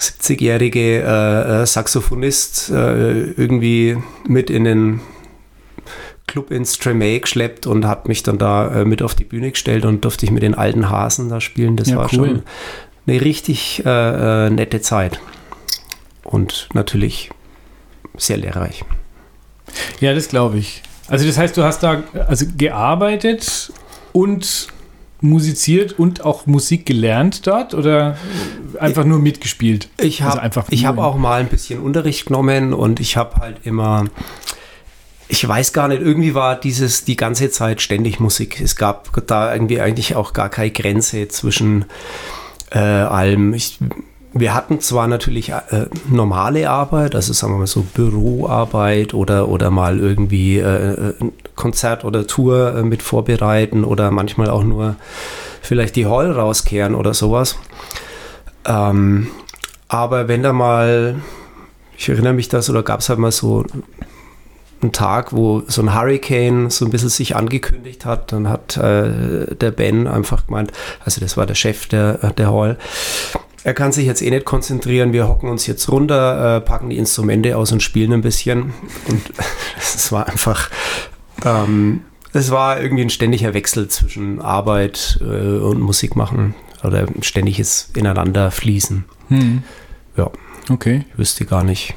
70-jährige 0.00 1.02
äh, 1.02 1.62
äh, 1.62 1.66
Saxophonist 1.66 2.70
äh, 2.70 3.24
irgendwie 3.32 3.98
mit 4.26 4.48
in 4.48 4.64
den 4.64 5.00
Club 6.26 6.50
ins 6.50 6.78
Tremay 6.78 7.20
geschleppt 7.20 7.66
und 7.66 7.86
hat 7.86 8.08
mich 8.08 8.22
dann 8.22 8.38
da 8.38 8.80
äh, 8.80 8.84
mit 8.84 9.02
auf 9.02 9.14
die 9.14 9.24
Bühne 9.24 9.50
gestellt 9.50 9.84
und 9.84 10.04
durfte 10.04 10.26
ich 10.26 10.32
mit 10.32 10.42
den 10.42 10.54
alten 10.54 10.90
Hasen 10.90 11.28
da 11.28 11.40
spielen. 11.40 11.76
Das 11.76 11.88
ja, 11.88 11.96
war 11.96 12.04
cool. 12.06 12.10
schon 12.10 12.42
eine 13.06 13.20
richtig 13.20 13.84
äh, 13.84 14.46
äh, 14.46 14.50
nette 14.50 14.80
Zeit. 14.80 15.20
Und 16.22 16.68
natürlich 16.72 17.30
sehr 18.16 18.38
lehrreich. 18.38 18.84
Ja, 20.00 20.14
das 20.14 20.28
glaube 20.28 20.58
ich. 20.58 20.82
Also 21.08 21.26
das 21.26 21.36
heißt, 21.36 21.56
du 21.56 21.64
hast 21.64 21.82
da 21.82 22.02
also 22.28 22.46
gearbeitet 22.56 23.72
und 24.12 24.68
musiziert 25.20 25.98
und 25.98 26.24
auch 26.24 26.46
Musik 26.46 26.86
gelernt 26.86 27.46
dort 27.46 27.74
oder 27.74 28.16
einfach 28.78 29.04
nur 29.04 29.18
mitgespielt? 29.18 29.88
Ich 29.98 30.22
habe 30.22 30.40
also 30.40 30.60
hab 30.60 30.98
auch 30.98 31.16
mal 31.16 31.40
ein 31.40 31.48
bisschen 31.48 31.80
Unterricht 31.80 32.26
genommen 32.26 32.72
und 32.74 33.00
ich 33.00 33.16
habe 33.16 33.36
halt 33.36 33.56
immer 33.64 34.04
ich 35.28 35.46
weiß 35.46 35.72
gar 35.72 35.88
nicht, 35.88 36.02
irgendwie 36.02 36.34
war 36.34 36.58
dieses 36.58 37.04
die 37.04 37.16
ganze 37.16 37.50
Zeit 37.50 37.80
ständig 37.80 38.20
Musik. 38.20 38.60
Es 38.60 38.76
gab 38.76 39.10
da 39.26 39.52
irgendwie 39.52 39.80
eigentlich 39.80 40.16
auch 40.16 40.32
gar 40.32 40.48
keine 40.48 40.70
Grenze 40.70 41.28
zwischen 41.28 41.86
Äh, 42.70 42.78
allem. 42.78 43.54
Ich, 43.54 43.78
wir 44.32 44.52
hatten 44.52 44.80
zwar 44.80 45.06
natürlich 45.06 45.50
äh, 45.50 45.86
normale 46.08 46.68
Arbeit, 46.68 47.14
also 47.14 47.32
sagen 47.32 47.52
wir 47.52 47.58
mal 47.58 47.66
so 47.68 47.82
Büroarbeit 47.82 49.14
oder, 49.14 49.48
oder 49.48 49.70
mal 49.70 50.00
irgendwie 50.00 50.58
äh, 50.58 51.14
Konzert 51.54 52.04
oder 52.04 52.26
Tour 52.26 52.74
äh, 52.74 52.82
mit 52.82 53.02
vorbereiten 53.02 53.84
oder 53.84 54.10
manchmal 54.10 54.50
auch 54.50 54.64
nur 54.64 54.96
vielleicht 55.62 55.94
die 55.94 56.06
Hall 56.06 56.32
rauskehren 56.32 56.96
oder 56.96 57.14
sowas. 57.14 57.56
Ähm, 58.64 59.28
aber 59.86 60.26
wenn 60.26 60.42
da 60.42 60.52
mal, 60.52 61.22
ich 61.96 62.08
erinnere 62.08 62.32
mich 62.32 62.48
das, 62.48 62.68
oder 62.68 62.82
gab 62.82 63.00
es 63.00 63.08
halt 63.08 63.20
mal 63.20 63.30
so 63.30 63.64
einen 64.84 64.92
Tag, 64.92 65.32
wo 65.32 65.62
so 65.66 65.82
ein 65.82 65.94
Hurricane 65.94 66.70
so 66.70 66.84
ein 66.84 66.90
bisschen 66.90 67.08
sich 67.08 67.36
angekündigt 67.36 68.04
hat, 68.04 68.32
dann 68.32 68.48
hat 68.48 68.76
äh, 68.76 69.54
der 69.54 69.70
Ben 69.70 70.06
einfach 70.06 70.46
gemeint, 70.46 70.72
also 71.04 71.20
das 71.20 71.36
war 71.36 71.46
der 71.46 71.54
Chef 71.54 71.86
der, 71.86 72.14
der 72.32 72.52
Hall, 72.52 72.78
er 73.64 73.72
kann 73.72 73.92
sich 73.92 74.06
jetzt 74.06 74.20
eh 74.20 74.30
nicht 74.30 74.44
konzentrieren, 74.44 75.14
wir 75.14 75.26
hocken 75.26 75.48
uns 75.48 75.66
jetzt 75.66 75.88
runter, 75.90 76.58
äh, 76.58 76.60
packen 76.60 76.90
die 76.90 76.98
Instrumente 76.98 77.56
aus 77.56 77.72
und 77.72 77.82
spielen 77.82 78.12
ein 78.12 78.20
bisschen. 78.20 78.74
Und 79.08 79.22
es 79.78 80.12
war 80.12 80.28
einfach, 80.28 80.68
ähm, 81.44 82.02
es 82.34 82.50
war 82.50 82.80
irgendwie 82.80 83.04
ein 83.04 83.10
ständiger 83.10 83.54
Wechsel 83.54 83.88
zwischen 83.88 84.42
Arbeit 84.42 85.18
äh, 85.22 85.24
und 85.24 85.80
Musik 85.80 86.14
machen 86.14 86.54
oder 86.84 87.06
ein 87.08 87.22
ständiges 87.22 87.90
Ineinander 87.96 88.50
fließen. 88.50 89.06
Hm. 89.28 89.62
Ja. 90.18 90.30
Okay. 90.68 91.06
Ich 91.12 91.18
wüsste 91.18 91.46
gar 91.46 91.64
nicht. 91.64 91.94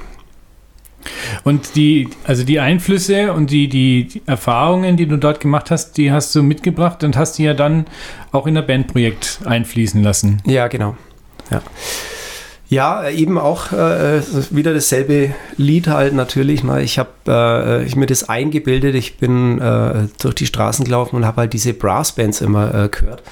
Und 1.48 1.77
die, 1.77 2.10
also 2.25 2.44
die 2.44 2.60
Einflüsse 2.60 3.32
und 3.32 3.51
die, 3.51 3.70
die, 3.70 4.10
die, 4.10 4.22
Erfahrungen, 4.25 4.98
die 4.98 5.06
du 5.06 5.16
dort 5.16 5.39
gemacht 5.39 5.72
hast, 5.72 5.96
die 5.96 6.12
hast 6.12 6.36
du 6.36 6.44
mitgebracht 6.44 7.06
und 7.06 7.16
hast 7.16 7.38
die 7.38 7.44
ja 7.44 7.54
dann 7.54 7.86
auch 8.34 8.48
in 8.48 8.56
der 8.56 8.63
Bandprojekt 8.63 9.39
einfließen 9.46 10.04
lassen. 10.04 10.42
Ja, 10.46 10.68
genau. 10.68 10.98
Ja. 11.50 11.62
Ja, 12.68 13.10
eben 13.10 13.38
auch 13.38 13.72
äh, 13.72 14.22
wieder 14.51 14.74
dasselbe 14.74 15.36
Lied 15.56 15.88
halt 15.88 16.13
natürlich. 16.13 16.66
Ne? 16.66 16.84
Ich 16.84 17.00
habe 17.00 17.86
äh, 17.88 17.96
mir 17.96 18.08
das 18.08 18.27
eingebildet. 18.27 18.94
Ich 18.96 19.16
bin 19.16 19.62
äh, 19.62 20.10
durch 20.22 20.36
die 20.36 20.48
Straßen 20.48 20.84
gelaufen 20.84 21.16
und 21.16 21.25
habe 21.25 21.38
halt 21.38 21.54
diese 21.54 21.74
Brassbands 21.74 22.42
immer 22.42 22.75
äh, 22.75 22.89
gehört. 22.89 23.24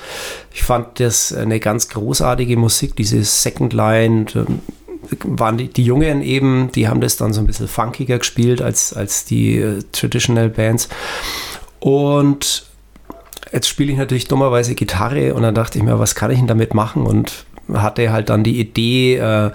Ich 0.54 0.64
fand 0.64 1.02
das 1.02 1.34
eine 1.34 1.60
ganz 1.60 1.90
großartige 1.90 2.56
Musik, 2.56 2.96
diese 2.96 3.22
Second 3.26 3.74
Line. 3.74 4.26
Waren 5.24 5.58
die, 5.58 5.68
die 5.68 5.84
Jungen 5.84 6.22
eben, 6.22 6.72
die 6.74 6.88
haben 6.88 7.02
das 7.02 7.18
dann 7.18 7.34
so 7.34 7.42
ein 7.42 7.48
bisschen 7.48 7.68
funkiger 7.68 8.20
gespielt 8.20 8.62
als, 8.62 8.94
als 8.94 9.26
die 9.26 9.58
äh, 9.58 9.84
Traditional 9.92 10.50
Bands. 10.50 10.90
Und 11.80 12.66
jetzt 13.52 13.68
spiele 13.68 13.92
ich 13.92 13.98
natürlich 13.98 14.28
dummerweise 14.28 14.76
Gitarre 14.76 15.34
und 15.34 15.44
dann 15.44 15.56
dachte 15.56 15.78
ich 15.78 15.84
mir, 15.84 16.00
was 16.00 16.16
kann 16.16 16.32
ich 16.32 16.38
denn 16.38 16.48
damit 16.48 16.74
machen? 16.74 17.06
Und 17.06 17.46
hatte 17.74 18.12
halt 18.12 18.30
dann 18.30 18.44
die 18.44 18.60
Idee, 18.60 19.18
äh, 19.18 19.52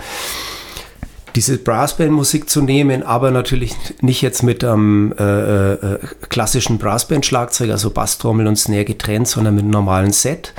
diese 1.36 1.58
Brassband-Musik 1.58 2.50
zu 2.50 2.60
nehmen, 2.60 3.02
aber 3.02 3.30
natürlich 3.30 3.74
nicht 4.00 4.22
jetzt 4.22 4.42
mit 4.42 4.64
einem 4.64 5.14
äh, 5.18 5.72
äh, 5.74 5.98
klassischen 6.28 6.78
Brassband-Schlagzeug, 6.78 7.70
also 7.70 7.90
Basstrommel 7.90 8.46
und 8.46 8.56
Snare 8.56 8.84
getrennt, 8.84 9.28
sondern 9.28 9.54
mit 9.54 9.62
einem 9.62 9.70
normalen 9.70 10.12
Set 10.12 10.54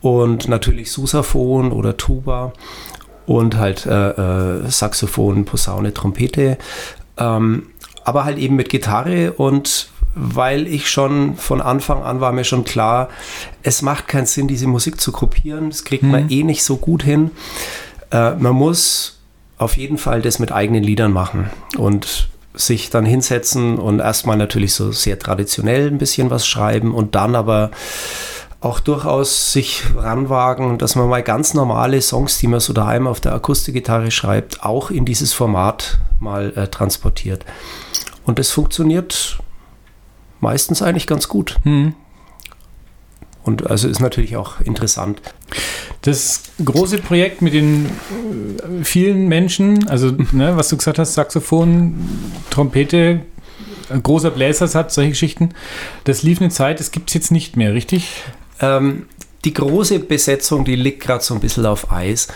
und 0.00 0.48
natürlich 0.48 0.90
Sousaphon 0.90 1.72
oder 1.72 1.96
Tuba 1.96 2.52
und 3.26 3.56
halt 3.56 3.86
äh, 3.86 4.10
äh, 4.10 4.70
Saxophon, 4.70 5.44
Posaune, 5.44 5.92
Trompete, 5.92 6.58
ähm, 7.18 7.68
aber 8.04 8.24
halt 8.24 8.38
eben 8.38 8.56
mit 8.56 8.68
Gitarre 8.68 9.32
und 9.32 9.88
weil 10.14 10.66
ich 10.66 10.88
schon 10.88 11.36
von 11.36 11.60
Anfang 11.60 12.02
an 12.02 12.20
war 12.20 12.32
mir 12.32 12.44
schon 12.44 12.64
klar, 12.64 13.10
es 13.62 13.82
macht 13.82 14.08
keinen 14.08 14.26
Sinn, 14.26 14.48
diese 14.48 14.66
Musik 14.66 14.98
zu 14.98 15.12
kopieren. 15.12 15.68
Das 15.68 15.84
kriegt 15.84 16.04
mhm. 16.04 16.10
man 16.10 16.30
eh 16.30 16.42
nicht 16.42 16.64
so 16.64 16.78
gut 16.78 17.02
hin. 17.02 17.32
Äh, 18.10 18.34
man 18.36 18.54
muss 18.54 19.18
auf 19.58 19.76
jeden 19.76 19.98
Fall 19.98 20.22
das 20.22 20.38
mit 20.38 20.52
eigenen 20.52 20.82
Liedern 20.82 21.12
machen 21.12 21.50
und 21.76 22.30
sich 22.54 22.88
dann 22.88 23.04
hinsetzen 23.04 23.78
und 23.78 24.00
erstmal 24.00 24.38
natürlich 24.38 24.72
so 24.72 24.90
sehr 24.90 25.18
traditionell 25.18 25.88
ein 25.88 25.98
bisschen 25.98 26.30
was 26.30 26.46
schreiben 26.46 26.94
und 26.94 27.14
dann 27.14 27.34
aber 27.34 27.70
auch 28.66 28.80
durchaus 28.80 29.52
sich 29.52 29.84
ranwagen, 29.96 30.76
dass 30.76 30.96
man 30.96 31.08
mal 31.08 31.22
ganz 31.22 31.54
normale 31.54 32.02
Songs, 32.02 32.38
die 32.38 32.48
man 32.48 32.58
so 32.58 32.72
daheim 32.72 33.06
auf 33.06 33.20
der 33.20 33.32
Akustikgitarre 33.32 34.10
schreibt, 34.10 34.64
auch 34.64 34.90
in 34.90 35.04
dieses 35.04 35.32
Format 35.32 35.98
mal 36.18 36.52
äh, 36.56 36.66
transportiert. 36.66 37.44
Und 38.24 38.40
das 38.40 38.50
funktioniert 38.50 39.38
meistens 40.40 40.82
eigentlich 40.82 41.06
ganz 41.06 41.28
gut. 41.28 41.58
Hm. 41.62 41.94
Und 43.44 43.70
also 43.70 43.86
ist 43.86 44.00
natürlich 44.00 44.36
auch 44.36 44.60
interessant. 44.60 45.22
Das 46.02 46.42
große 46.64 46.98
Projekt 46.98 47.42
mit 47.42 47.54
den 47.54 47.86
äh, 47.86 48.82
vielen 48.82 49.28
Menschen, 49.28 49.88
also 49.88 50.10
ne, 50.32 50.56
was 50.56 50.70
du 50.70 50.76
gesagt 50.76 50.98
hast, 50.98 51.14
Saxophon, 51.14 51.94
Trompete, 52.50 53.20
großer 54.02 54.32
Bläsersatz, 54.32 54.96
solche 54.96 55.10
Geschichten, 55.10 55.50
das 56.02 56.24
lief 56.24 56.40
eine 56.40 56.50
Zeit, 56.50 56.80
das 56.80 56.90
gibt 56.90 57.10
es 57.10 57.14
jetzt 57.14 57.30
nicht 57.30 57.56
mehr, 57.56 57.72
richtig? 57.72 58.24
Ähm, 58.60 59.06
die 59.44 59.52
große 59.52 60.00
Besetzung, 60.00 60.64
die 60.64 60.76
liegt 60.76 61.00
gerade 61.00 61.22
so 61.22 61.34
ein 61.34 61.40
bisschen 61.40 61.66
auf 61.66 61.92
Eis. 61.92 62.28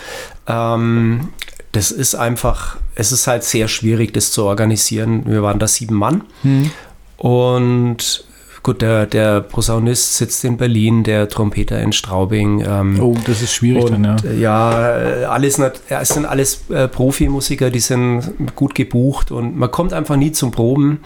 Ähm, 0.47 1.29
das 1.71 1.91
ist 1.91 2.15
einfach, 2.15 2.77
es 2.95 3.11
ist 3.11 3.27
halt 3.27 3.43
sehr 3.43 3.67
schwierig, 3.67 4.13
das 4.13 4.31
zu 4.31 4.43
organisieren. 4.43 5.23
Wir 5.25 5.41
waren 5.43 5.59
da 5.59 5.67
sieben 5.67 5.95
Mann. 5.95 6.23
Hm. 6.41 6.71
Und 7.17 8.25
gut, 8.63 8.81
der, 8.81 9.05
der 9.05 9.41
Posaunist 9.41 10.17
sitzt 10.17 10.43
in 10.43 10.57
Berlin, 10.57 11.03
der 11.03 11.27
Trompeter 11.29 11.81
in 11.81 11.93
Straubing. 11.93 12.63
Ähm, 12.65 12.99
oh, 13.01 13.15
das 13.25 13.41
ist 13.41 13.53
schwierig 13.53 13.85
und, 13.85 14.03
dann, 14.03 14.21
ja. 14.39 14.97
Ja, 15.21 15.29
alles, 15.29 15.57
ja, 15.57 16.01
es 16.01 16.09
sind 16.09 16.25
alles 16.25 16.69
äh, 16.69 16.87
Profimusiker, 16.87 17.69
die 17.69 17.79
sind 17.79 18.55
gut 18.55 18.75
gebucht 18.75 19.31
und 19.31 19.57
man 19.57 19.71
kommt 19.71 19.93
einfach 19.93 20.15
nie 20.15 20.31
zum 20.31 20.51
Proben. 20.51 21.01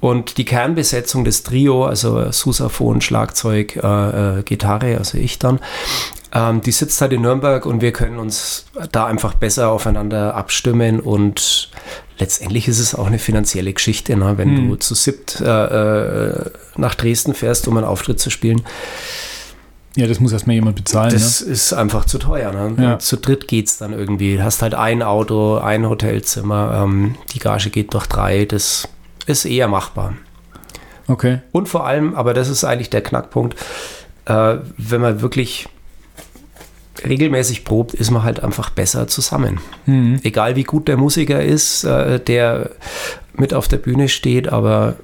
Und 0.00 0.38
die 0.38 0.46
Kernbesetzung 0.46 1.24
des 1.24 1.42
Trio, 1.42 1.84
also 1.84 2.32
Susaphon, 2.32 3.00
Schlagzeug, 3.02 3.76
äh, 3.76 4.38
äh, 4.38 4.42
Gitarre, 4.42 4.96
also 4.96 5.18
ich 5.18 5.38
dann, 5.38 5.60
ähm, 6.32 6.62
die 6.62 6.72
sitzt 6.72 7.00
halt 7.00 7.12
in 7.12 7.22
Nürnberg 7.22 7.66
und 7.66 7.82
wir 7.82 7.92
können 7.92 8.18
uns 8.18 8.66
da 8.92 9.06
einfach 9.06 9.34
besser 9.34 9.70
aufeinander 9.70 10.34
abstimmen 10.34 11.00
und 11.00 11.70
letztendlich 12.18 12.68
ist 12.68 12.78
es 12.78 12.94
auch 12.94 13.08
eine 13.08 13.18
finanzielle 13.18 13.72
Geschichte, 13.72 14.16
ne? 14.16 14.38
wenn 14.38 14.56
hm. 14.56 14.68
du 14.68 14.76
zu 14.76 14.94
siebt 14.94 15.40
äh, 15.40 15.44
äh, 15.44 16.50
nach 16.76 16.94
Dresden 16.94 17.34
fährst, 17.34 17.68
um 17.68 17.76
einen 17.76 17.86
Auftritt 17.86 18.20
zu 18.20 18.30
spielen. 18.30 18.62
Ja, 19.96 20.06
das 20.06 20.20
muss 20.20 20.32
erstmal 20.32 20.54
jemand 20.54 20.76
bezahlen. 20.76 21.12
Das 21.12 21.44
ne? 21.44 21.50
ist 21.52 21.72
einfach 21.72 22.04
zu 22.04 22.18
teuer. 22.18 22.52
Ne? 22.52 22.82
Ja. 22.82 22.98
Zu 23.00 23.16
dritt 23.16 23.48
geht 23.48 23.66
es 23.66 23.78
dann 23.78 23.92
irgendwie. 23.92 24.36
Du 24.36 24.44
hast 24.44 24.62
halt 24.62 24.74
ein 24.74 25.02
Auto, 25.02 25.58
ein 25.58 25.88
Hotelzimmer, 25.88 26.84
ähm, 26.84 27.16
die 27.34 27.40
Gage 27.40 27.70
geht 27.70 27.92
durch 27.92 28.06
drei, 28.06 28.44
das 28.44 28.88
ist 29.30 29.44
eher 29.44 29.68
machbar. 29.68 30.14
Okay. 31.06 31.40
Und 31.52 31.68
vor 31.68 31.86
allem, 31.86 32.14
aber 32.14 32.34
das 32.34 32.48
ist 32.48 32.64
eigentlich 32.64 32.90
der 32.90 33.02
Knackpunkt, 33.02 33.56
äh, 34.26 34.58
wenn 34.76 35.00
man 35.00 35.20
wirklich 35.20 35.68
regelmäßig 37.04 37.64
probt, 37.64 37.94
ist 37.94 38.10
man 38.10 38.22
halt 38.22 38.40
einfach 38.42 38.70
besser 38.70 39.08
zusammen. 39.08 39.58
Mhm. 39.86 40.20
Egal 40.22 40.56
wie 40.56 40.64
gut 40.64 40.88
der 40.88 40.96
Musiker 40.96 41.42
ist, 41.42 41.84
äh, 41.84 42.20
der 42.20 42.70
mit 43.34 43.54
auf 43.54 43.68
der 43.68 43.78
Bühne 43.78 44.08
steht, 44.08 44.48
aber 44.48 44.96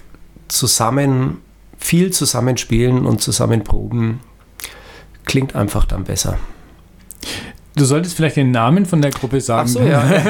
zusammen, 0.49 1.39
viel 1.79 2.13
zusammen 2.13 2.57
spielen 2.57 3.07
und 3.07 3.21
zusammen 3.21 3.65
proben, 3.65 4.21
klingt 5.25 5.55
einfach 5.55 5.85
dann 5.87 6.05
besser. 6.05 6.39
Du 7.75 7.85
solltest 7.85 8.17
vielleicht 8.17 8.37
den 8.37 8.53
Namen 8.53 8.87
von 8.87 9.03
der 9.03 9.11
Gruppe 9.11 9.41
sagen. 9.41 9.69
Ach 9.69 9.73
so, 9.73 9.83
ja. 9.83 10.05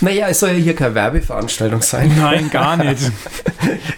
naja, 0.00 0.28
es 0.28 0.40
soll 0.40 0.50
ja 0.50 0.54
hier 0.56 0.74
keine 0.74 0.94
Werbeveranstaltung 0.94 1.82
sein. 1.82 2.12
Nein, 2.16 2.50
gar 2.50 2.76
nicht. 2.84 3.10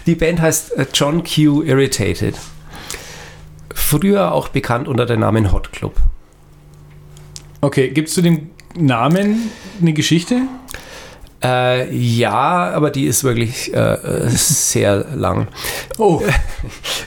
Die 0.05 0.15
Band 0.15 0.41
heißt 0.41 0.77
äh, 0.77 0.85
John 0.93 1.23
Q 1.23 1.61
Irritated. 1.63 2.35
Früher 3.73 4.31
auch 4.33 4.49
bekannt 4.49 4.87
unter 4.87 5.05
dem 5.05 5.19
Namen 5.21 5.51
Hot 5.51 5.71
Club. 5.71 5.95
Okay, 7.61 7.89
gibst 7.89 8.15
du 8.17 8.21
dem 8.21 8.49
Namen 8.75 9.49
eine 9.81 9.93
Geschichte? 9.93 10.41
Äh, 11.43 11.95
ja, 11.95 12.71
aber 12.73 12.89
die 12.89 13.05
ist 13.05 13.23
wirklich 13.23 13.73
äh, 13.73 14.27
sehr 14.29 15.05
lang. 15.15 15.47
Oh. 15.97 16.21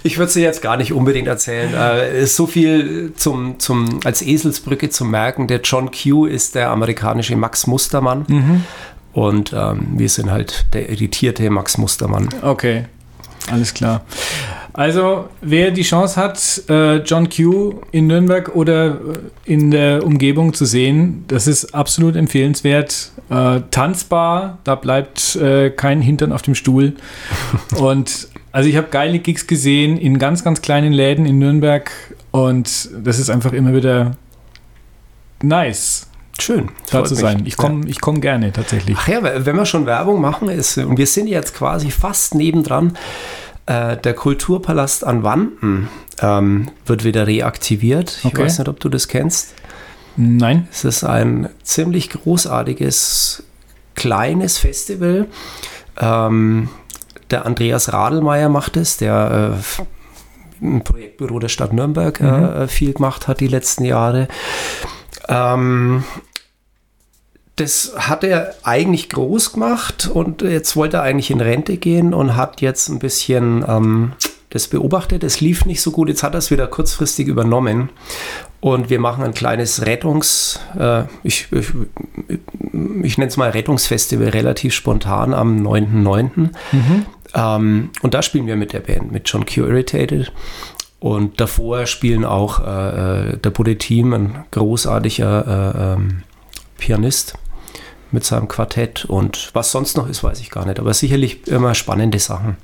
Ich 0.02 0.16
würde 0.16 0.32
sie 0.32 0.40
jetzt 0.40 0.62
gar 0.62 0.78
nicht 0.78 0.94
unbedingt 0.94 1.28
erzählen. 1.28 1.74
Äh, 1.74 2.22
ist 2.22 2.34
so 2.34 2.46
viel 2.46 3.12
zum, 3.16 3.58
zum, 3.58 4.00
als 4.04 4.22
Eselsbrücke 4.22 4.88
zu 4.88 5.04
merken. 5.04 5.46
Der 5.46 5.60
John 5.60 5.90
Q 5.90 6.24
ist 6.24 6.54
der 6.54 6.70
amerikanische 6.70 7.36
Max 7.36 7.66
Mustermann. 7.66 8.24
Mhm. 8.26 8.64
Und 9.12 9.52
ähm, 9.52 9.88
wir 9.96 10.08
sind 10.08 10.30
halt 10.30 10.66
der 10.72 10.88
irritierte 10.88 11.50
Max 11.50 11.76
Mustermann. 11.76 12.30
Okay, 12.40 12.86
alles 13.50 13.74
klar. 13.74 14.02
Also, 14.72 15.28
wer 15.40 15.72
die 15.72 15.82
Chance 15.82 16.20
hat, 16.20 16.62
äh, 16.68 16.98
John 16.98 17.28
Q 17.28 17.80
in 17.90 18.06
Nürnberg 18.06 18.54
oder 18.54 18.86
äh, 18.86 18.94
in 19.44 19.70
der 19.70 20.04
Umgebung 20.04 20.54
zu 20.54 20.64
sehen, 20.64 21.24
das 21.28 21.46
ist 21.46 21.74
absolut 21.74 22.16
empfehlenswert. 22.16 23.10
Äh, 23.30 23.60
tanzbar, 23.70 24.58
da 24.64 24.74
bleibt 24.74 25.38
kein 25.76 26.00
Hintern 26.02 26.32
auf 26.32 26.42
dem 26.42 26.54
Stuhl. 26.54 26.94
Und 27.78 28.28
also 28.52 28.68
ich 28.68 28.76
habe 28.76 28.88
geile 28.90 29.18
Gigs 29.20 29.46
gesehen 29.46 29.96
in 29.96 30.18
ganz, 30.18 30.42
ganz 30.42 30.60
kleinen 30.60 30.92
Läden 30.92 31.24
in 31.26 31.38
Nürnberg 31.38 31.90
und 32.32 32.90
das 33.04 33.18
ist 33.20 33.30
einfach 33.30 33.52
immer 33.52 33.72
wieder 33.74 34.12
nice, 35.42 36.08
Schön. 36.40 36.70
da 36.90 37.04
zu 37.04 37.14
mich. 37.14 37.20
sein. 37.20 37.42
Ich 37.46 37.56
komme 37.56 37.86
ich 37.86 38.00
komm 38.00 38.20
gerne 38.20 38.52
tatsächlich. 38.52 38.96
Ach 39.00 39.08
ja, 39.08 39.20
wenn 39.22 39.56
wir 39.56 39.66
schon 39.66 39.86
Werbung 39.86 40.20
machen, 40.20 40.48
ist, 40.48 40.78
und 40.78 40.98
wir 40.98 41.06
sind 41.06 41.28
jetzt 41.28 41.54
quasi 41.54 41.90
fast 41.90 42.34
nebendran, 42.34 42.96
äh, 43.66 43.96
der 43.96 44.14
Kulturpalast 44.14 45.06
an 45.06 45.22
Wanden 45.22 45.88
ähm, 46.20 46.70
wird 46.86 47.04
wieder 47.04 47.26
reaktiviert. 47.26 48.18
Ich 48.18 48.24
Okay. 48.26 48.42
weiß 48.44 48.58
nicht, 48.58 48.68
ob 48.68 48.80
du 48.80 48.88
das 48.88 49.06
kennst. 49.08 49.54
Nein? 50.16 50.68
Es 50.70 50.84
ist 50.84 51.04
ein 51.04 51.48
ziemlich 51.62 52.10
großartiges, 52.10 53.44
kleines 53.94 54.58
Festival. 54.58 55.26
Ähm, 55.98 56.68
der 57.30 57.46
Andreas 57.46 57.92
Radelmeier 57.92 58.48
macht 58.48 58.76
es, 58.76 58.96
der 58.96 59.56
äh, 59.58 59.82
im 60.60 60.82
Projektbüro 60.82 61.38
der 61.38 61.48
Stadt 61.48 61.72
Nürnberg 61.72 62.20
äh, 62.20 62.68
viel 62.68 62.92
gemacht 62.92 63.28
hat 63.28 63.40
die 63.40 63.48
letzten 63.48 63.84
Jahre. 63.84 64.28
Ähm, 65.28 66.04
das 67.56 67.92
hat 67.96 68.24
er 68.24 68.54
eigentlich 68.62 69.10
groß 69.10 69.52
gemacht 69.52 70.10
und 70.12 70.42
jetzt 70.42 70.76
wollte 70.76 70.98
er 70.98 71.02
eigentlich 71.02 71.30
in 71.30 71.40
Rente 71.40 71.76
gehen 71.76 72.14
und 72.14 72.36
hat 72.36 72.60
jetzt 72.62 72.88
ein 72.88 72.98
bisschen 72.98 73.64
ähm, 73.68 74.12
das 74.50 74.68
beobachtet. 74.68 75.24
Es 75.24 75.40
lief 75.40 75.64
nicht 75.64 75.80
so 75.80 75.90
gut. 75.90 76.08
Jetzt 76.08 76.22
hat 76.22 76.34
er 76.34 76.38
es 76.38 76.50
wieder 76.50 76.66
kurzfristig 76.66 77.28
übernommen 77.28 77.90
und 78.60 78.90
wir 78.90 79.00
machen 79.00 79.24
ein 79.24 79.32
kleines 79.32 79.86
Rettungs, 79.86 80.60
äh, 80.78 81.04
ich, 81.22 81.48
ich, 81.50 81.72
ich 83.02 83.18
nenne 83.18 83.28
es 83.28 83.36
mal 83.36 83.50
Rettungsfestival, 83.50 84.28
relativ 84.28 84.74
spontan 84.74 85.32
am 85.32 85.66
9.9. 85.66 86.50
Ähm, 87.32 87.90
und 88.02 88.14
da 88.14 88.22
spielen 88.22 88.46
wir 88.46 88.56
mit 88.56 88.72
der 88.72 88.80
Band, 88.80 89.12
mit 89.12 89.28
John 89.28 89.46
Q 89.46 89.62
Irritated. 89.62 90.32
Und 90.98 91.40
davor 91.40 91.86
spielen 91.86 92.26
auch 92.26 92.60
äh, 92.60 93.30
äh, 93.30 93.36
der 93.38 93.50
Buddy 93.50 93.76
Team, 93.76 94.12
ein 94.12 94.44
großartiger 94.50 95.76
äh, 95.76 95.94
ähm, 95.94 96.22
Pianist 96.76 97.38
mit 98.12 98.24
seinem 98.24 98.48
Quartett. 98.48 99.04
Und 99.04 99.50
was 99.54 99.70
sonst 99.72 99.96
noch 99.96 100.08
ist, 100.08 100.22
weiß 100.24 100.40
ich 100.40 100.50
gar 100.50 100.66
nicht. 100.66 100.78
Aber 100.80 100.92
sicherlich 100.94 101.46
immer 101.48 101.74
spannende 101.74 102.18
Sachen. 102.18 102.56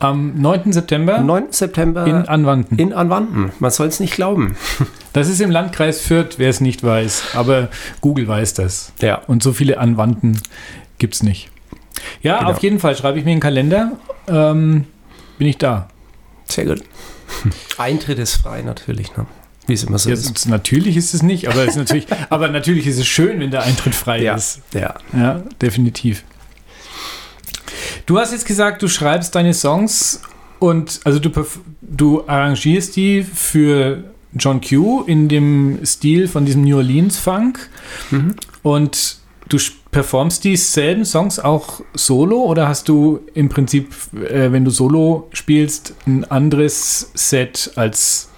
Am 0.00 0.40
9. 0.40 0.72
September 0.72 1.18
Am 1.18 1.26
9. 1.26 1.44
September 1.52 2.06
in 2.06 2.14
Anwanden. 2.28 2.76
in 2.78 2.92
Anwanden. 2.92 3.52
Man 3.58 3.70
soll 3.70 3.86
es 3.88 4.00
nicht 4.00 4.14
glauben. 4.14 4.56
Das 5.14 5.28
ist 5.28 5.40
im 5.40 5.48
Landkreis 5.52 6.00
Fürth, 6.00 6.38
wer 6.38 6.50
es 6.50 6.60
nicht 6.60 6.82
weiß. 6.82 7.36
Aber 7.36 7.68
Google 8.00 8.26
weiß 8.26 8.54
das. 8.54 8.92
Ja. 9.00 9.18
Und 9.28 9.44
so 9.44 9.52
viele 9.52 9.78
Anwanden 9.78 10.40
gibt 10.98 11.14
es 11.14 11.22
nicht. 11.22 11.50
Ja, 12.20 12.38
Genau. 12.40 12.50
auf 12.50 12.58
jeden 12.58 12.80
Fall 12.80 12.96
schreibe 12.96 13.20
ich 13.20 13.24
mir 13.24 13.30
in 13.30 13.36
den 13.36 13.40
Kalender. 13.42 13.92
Ähm, 14.26 14.86
bin 15.38 15.46
ich 15.46 15.56
da. 15.56 15.86
Sehr 16.46 16.64
gut. 16.64 16.82
Eintritt 17.78 18.18
ist 18.18 18.34
frei 18.34 18.62
natürlich, 18.62 19.16
ne? 19.16 19.26
Wie 19.66 19.72
es 19.74 19.84
immer 19.84 19.98
so 19.98 20.08
Ja, 20.10 20.14
ist. 20.14 20.46
natürlich 20.48 20.96
ist 20.96 21.14
es 21.14 21.22
nicht, 21.22 21.48
aber, 21.48 21.66
es 21.66 21.76
natürlich, 21.76 22.06
aber 22.30 22.48
natürlich 22.48 22.86
ist 22.86 22.98
es 22.98 23.06
schön, 23.06 23.40
wenn 23.40 23.50
der 23.50 23.62
Eintritt 23.62 23.94
frei 23.94 24.22
Ja, 24.22 24.34
ist. 24.34 24.60
ja. 24.74 24.94
Ja, 25.12 25.42
definitiv. 25.60 26.22
Du 28.06 28.18
hast 28.18 28.32
jetzt 28.32 28.46
gesagt, 28.46 28.82
du 28.82 28.88
schreibst 28.88 29.34
deine 29.34 29.54
Songs 29.54 30.20
und 30.58 31.00
also 31.04 31.18
du, 31.18 31.30
du 31.82 32.24
arrangierst 32.26 32.96
die 32.96 33.22
für 33.22 34.04
John 34.36 34.60
Q 34.60 35.02
in 35.06 35.28
dem 35.28 35.78
Stil 35.84 36.28
von 36.28 36.44
diesem 36.44 36.62
New 36.62 36.76
Orleans 36.76 37.16
Funk 37.18 37.70
Mhm. 38.10 38.34
und 38.62 39.16
du 39.48 39.58
performst 39.90 40.42
dieselben 40.44 41.04
Songs 41.04 41.38
auch 41.38 41.80
solo 41.94 42.42
oder 42.42 42.66
hast 42.66 42.88
du 42.88 43.20
im 43.34 43.48
Prinzip, 43.48 43.92
äh, 44.14 44.50
wenn 44.52 44.64
du 44.64 44.70
solo 44.70 45.28
spielst, 45.32 45.94
ein 46.06 46.24
anderes 46.24 47.10
Set 47.14 47.70
als 47.76 48.28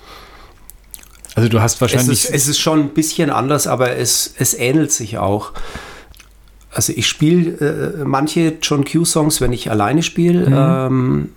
also 1.36 1.48
du 1.48 1.60
hast 1.60 1.74
Es 1.74 1.80
wahrscheinlich 1.80 2.24
ist, 2.24 2.30
es 2.30 2.48
ist 2.48 2.58
schon 2.58 2.80
ein 2.80 2.88
bisschen 2.88 3.30
anders, 3.30 3.66
aber 3.66 3.96
es, 3.96 4.34
es 4.38 4.54
ähnelt 4.54 4.90
sich 4.90 5.18
auch. 5.18 5.52
Also 6.72 6.92
ich 6.94 7.06
spiele 7.06 8.00
äh, 8.00 8.04
manche 8.04 8.54
John 8.60 8.84
Q-Songs, 8.84 9.40
wenn 9.40 9.52
ich 9.52 9.70
alleine 9.70 10.02
spiele, 10.02 10.46
ähm, 10.46 11.30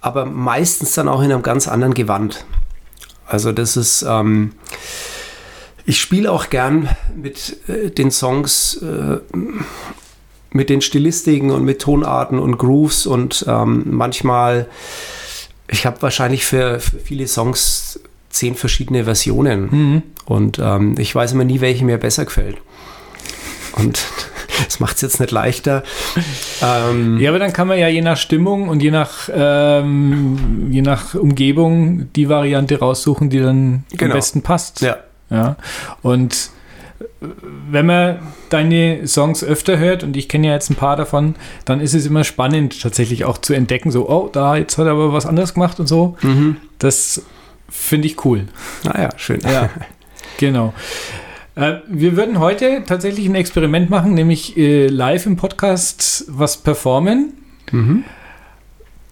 aber 0.00 0.24
meistens 0.24 0.94
dann 0.94 1.08
auch 1.08 1.22
in 1.22 1.30
einem 1.30 1.42
ganz 1.42 1.68
anderen 1.68 1.94
Gewand. 1.94 2.44
Also 3.26 3.52
das 3.52 3.76
ist, 3.76 4.04
ähm, 4.08 4.52
ich 5.84 6.00
spiele 6.00 6.30
auch 6.30 6.50
gern 6.50 6.88
mit 7.16 7.56
äh, 7.68 7.90
den 7.90 8.10
Songs, 8.10 8.82
äh, 8.82 9.18
mit 10.50 10.70
den 10.70 10.80
Stilistiken 10.80 11.50
und 11.50 11.64
mit 11.64 11.80
Tonarten 11.80 12.38
und 12.38 12.58
Grooves 12.58 13.06
und 13.06 13.44
ähm, 13.48 13.84
manchmal, 13.86 14.68
ich 15.68 15.86
habe 15.86 16.02
wahrscheinlich 16.02 16.44
für, 16.44 16.78
für 16.78 16.98
viele 16.98 17.26
Songs 17.26 17.91
zehn 18.32 18.54
verschiedene 18.56 19.04
Versionen 19.04 19.68
Mhm. 19.70 20.02
und 20.26 20.58
ähm, 20.58 20.96
ich 20.98 21.14
weiß 21.14 21.32
immer 21.32 21.44
nie, 21.44 21.60
welche 21.60 21.84
mir 21.84 21.98
besser 21.98 22.24
gefällt. 22.24 22.56
Und 23.76 24.04
das 24.66 24.80
macht 24.80 24.96
es 24.96 25.02
jetzt 25.02 25.20
nicht 25.20 25.30
leichter. 25.30 25.82
Ähm, 26.62 27.18
Ja, 27.20 27.30
aber 27.30 27.38
dann 27.38 27.52
kann 27.52 27.68
man 27.68 27.78
ja 27.78 27.88
je 27.88 28.02
nach 28.02 28.16
Stimmung 28.18 28.68
und 28.68 28.82
je 28.82 28.90
nach, 28.90 29.28
ähm, 29.34 30.68
je 30.70 30.82
nach 30.82 31.14
Umgebung 31.14 32.12
die 32.14 32.28
Variante 32.28 32.78
raussuchen, 32.78 33.30
die 33.30 33.38
dann 33.40 33.84
Genau. 33.92 34.12
am 34.12 34.18
besten 34.18 34.42
passt. 34.42 34.80
ja. 34.80 34.96
Ja. 35.30 35.56
Und 36.02 36.50
äh, 37.00 37.26
wenn 37.70 37.86
man 37.86 38.18
deine 38.50 39.06
Songs 39.06 39.42
öfter 39.42 39.78
hört, 39.78 40.02
und 40.04 40.14
ich 40.14 40.28
kenne 40.28 40.48
ja 40.48 40.52
jetzt 40.52 40.68
ein 40.68 40.74
paar 40.74 40.96
davon, 40.96 41.36
dann 41.64 41.80
ist 41.80 41.94
es 41.94 42.04
immer 42.04 42.22
spannend, 42.24 42.82
tatsächlich 42.82 43.24
auch 43.24 43.38
zu 43.38 43.54
entdecken, 43.54 43.90
so, 43.90 44.10
oh, 44.10 44.28
da, 44.30 44.56
jetzt 44.56 44.76
hat 44.76 44.84
er 44.84 44.92
aber 44.92 45.14
was 45.14 45.24
anderes 45.24 45.54
gemacht 45.54 45.80
und 45.80 45.86
so. 45.86 46.18
Mhm. 46.20 46.58
Das 46.78 47.22
finde 47.72 48.06
ich 48.06 48.24
cool. 48.24 48.46
Naja, 48.84 49.08
schön. 49.16 49.40
Ja, 49.40 49.70
genau. 50.38 50.74
Äh, 51.54 51.76
wir 51.88 52.16
würden 52.16 52.38
heute 52.38 52.84
tatsächlich 52.86 53.26
ein 53.26 53.34
Experiment 53.34 53.90
machen, 53.90 54.14
nämlich 54.14 54.56
äh, 54.56 54.86
live 54.86 55.26
im 55.26 55.36
Podcast 55.36 56.26
was 56.28 56.58
performen. 56.58 57.32
Mhm. 57.70 58.04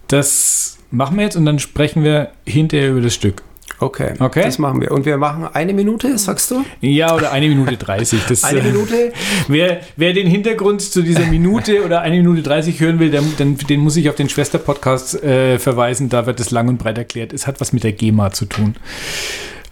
Das 0.07 0.77
machen 0.91 1.17
wir 1.17 1.23
jetzt 1.23 1.35
und 1.35 1.45
dann 1.45 1.59
sprechen 1.59 2.03
wir 2.03 2.31
hinterher 2.45 2.91
über 2.91 3.01
das 3.01 3.15
Stück. 3.15 3.43
Okay. 3.79 4.13
Okay. 4.19 4.43
Das 4.43 4.59
machen 4.59 4.79
wir. 4.81 4.91
Und 4.91 5.05
wir 5.05 5.17
machen 5.17 5.47
eine 5.53 5.73
Minute, 5.73 6.17
sagst 6.17 6.51
du? 6.51 6.63
Ja, 6.81 7.15
oder 7.15 7.31
eine 7.31 7.47
Minute 7.47 7.77
30. 7.77 8.21
Das, 8.27 8.43
Eine 8.43 8.59
äh, 8.59 8.63
Minute? 8.71 9.13
Wer, 9.47 9.81
wer 9.95 10.13
den 10.13 10.27
Hintergrund 10.27 10.81
zu 10.81 11.01
dieser 11.01 11.25
Minute 11.25 11.83
oder 11.83 12.01
eine 12.01 12.17
Minute 12.17 12.43
30 12.43 12.79
hören 12.79 12.99
will, 12.99 13.09
der, 13.09 13.23
dann, 13.37 13.57
den 13.57 13.79
muss 13.79 13.95
ich 13.97 14.07
auf 14.09 14.15
den 14.15 14.29
Schwester-Podcast 14.29 15.23
äh, 15.23 15.57
verweisen. 15.57 16.09
Da 16.09 16.25
wird 16.27 16.39
es 16.39 16.51
lang 16.51 16.67
und 16.67 16.77
breit 16.77 16.97
erklärt. 16.97 17.33
Es 17.33 17.47
hat 17.47 17.59
was 17.59 17.73
mit 17.73 17.83
der 17.83 17.93
GEMA 17.93 18.31
zu 18.31 18.45
tun. 18.45 18.75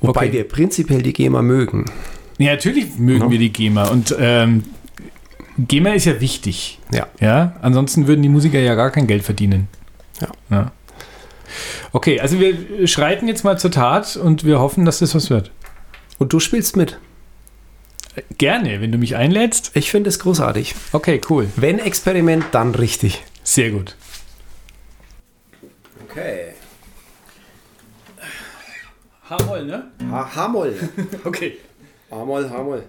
Wobei 0.02 0.22
Okay. 0.28 0.34
wir 0.34 0.44
prinzipiell 0.48 1.02
die 1.02 1.14
GEMA 1.14 1.42
mögen. 1.42 1.86
Ja, 2.40 2.52
natürlich 2.54 2.98
mögen 2.98 3.24
Ja. 3.26 3.32
wir 3.32 3.38
die 3.40 3.52
GEMA. 3.52 3.90
Und 3.90 4.16
ähm, 4.20 4.64
GEMA 5.58 5.92
ist 5.92 6.06
ja 6.06 6.20
wichtig. 6.22 6.80
Ja. 6.92 7.08
Ja, 7.20 7.56
ansonsten 7.62 8.08
würden 8.08 8.22
die 8.24 8.30
Musiker 8.30 8.60
ja 8.60 8.76
gar 8.76 8.92
kein 8.92 9.08
Geld 9.08 9.24
verdienen. 9.24 9.68
Ja. 10.50 10.72
Okay, 11.92 12.20
also 12.20 12.40
wir 12.40 12.88
schreiten 12.88 13.28
jetzt 13.28 13.44
mal 13.44 13.58
zur 13.60 13.72
Tat 13.72 14.16
und 14.18 14.44
wir 14.44 14.60
hoffen, 14.60 14.86
dass 14.86 15.00
das 15.00 15.16
was 15.16 15.30
wird. 15.30 15.52
Und 16.18 16.34
du 16.34 16.40
spielst 16.40 16.76
mit. 16.76 17.00
Gerne, 18.38 18.82
wenn 18.82 18.92
du 18.92 18.98
mich 18.98 19.16
einlädst. 19.16 19.72
Ich 19.76 19.92
finde 19.92 20.10
es 20.10 20.20
großartig. 20.20 20.76
Okay, 20.92 21.22
cool. 21.30 21.48
Wenn 21.56 21.80
Experiment, 21.80 22.46
dann 22.52 22.76
richtig. 22.76 23.24
Sehr 23.44 23.72
gut. 23.72 23.96
Okay. 26.10 26.54
H-Moll, 29.30 29.66
ne? 29.66 29.92
H-Moll. 30.12 30.74
Okay. 31.24 31.58
H-Moll, 32.10 32.50
H-Moll. 32.50 32.84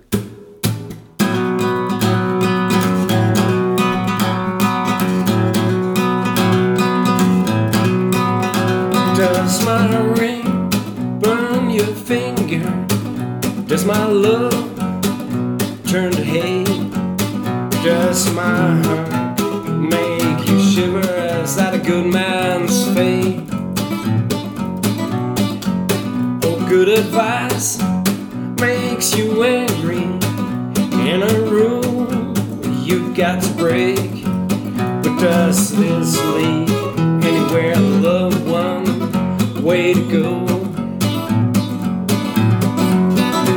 Way 39.90 39.94
to 39.94 40.09
go. 40.09 40.46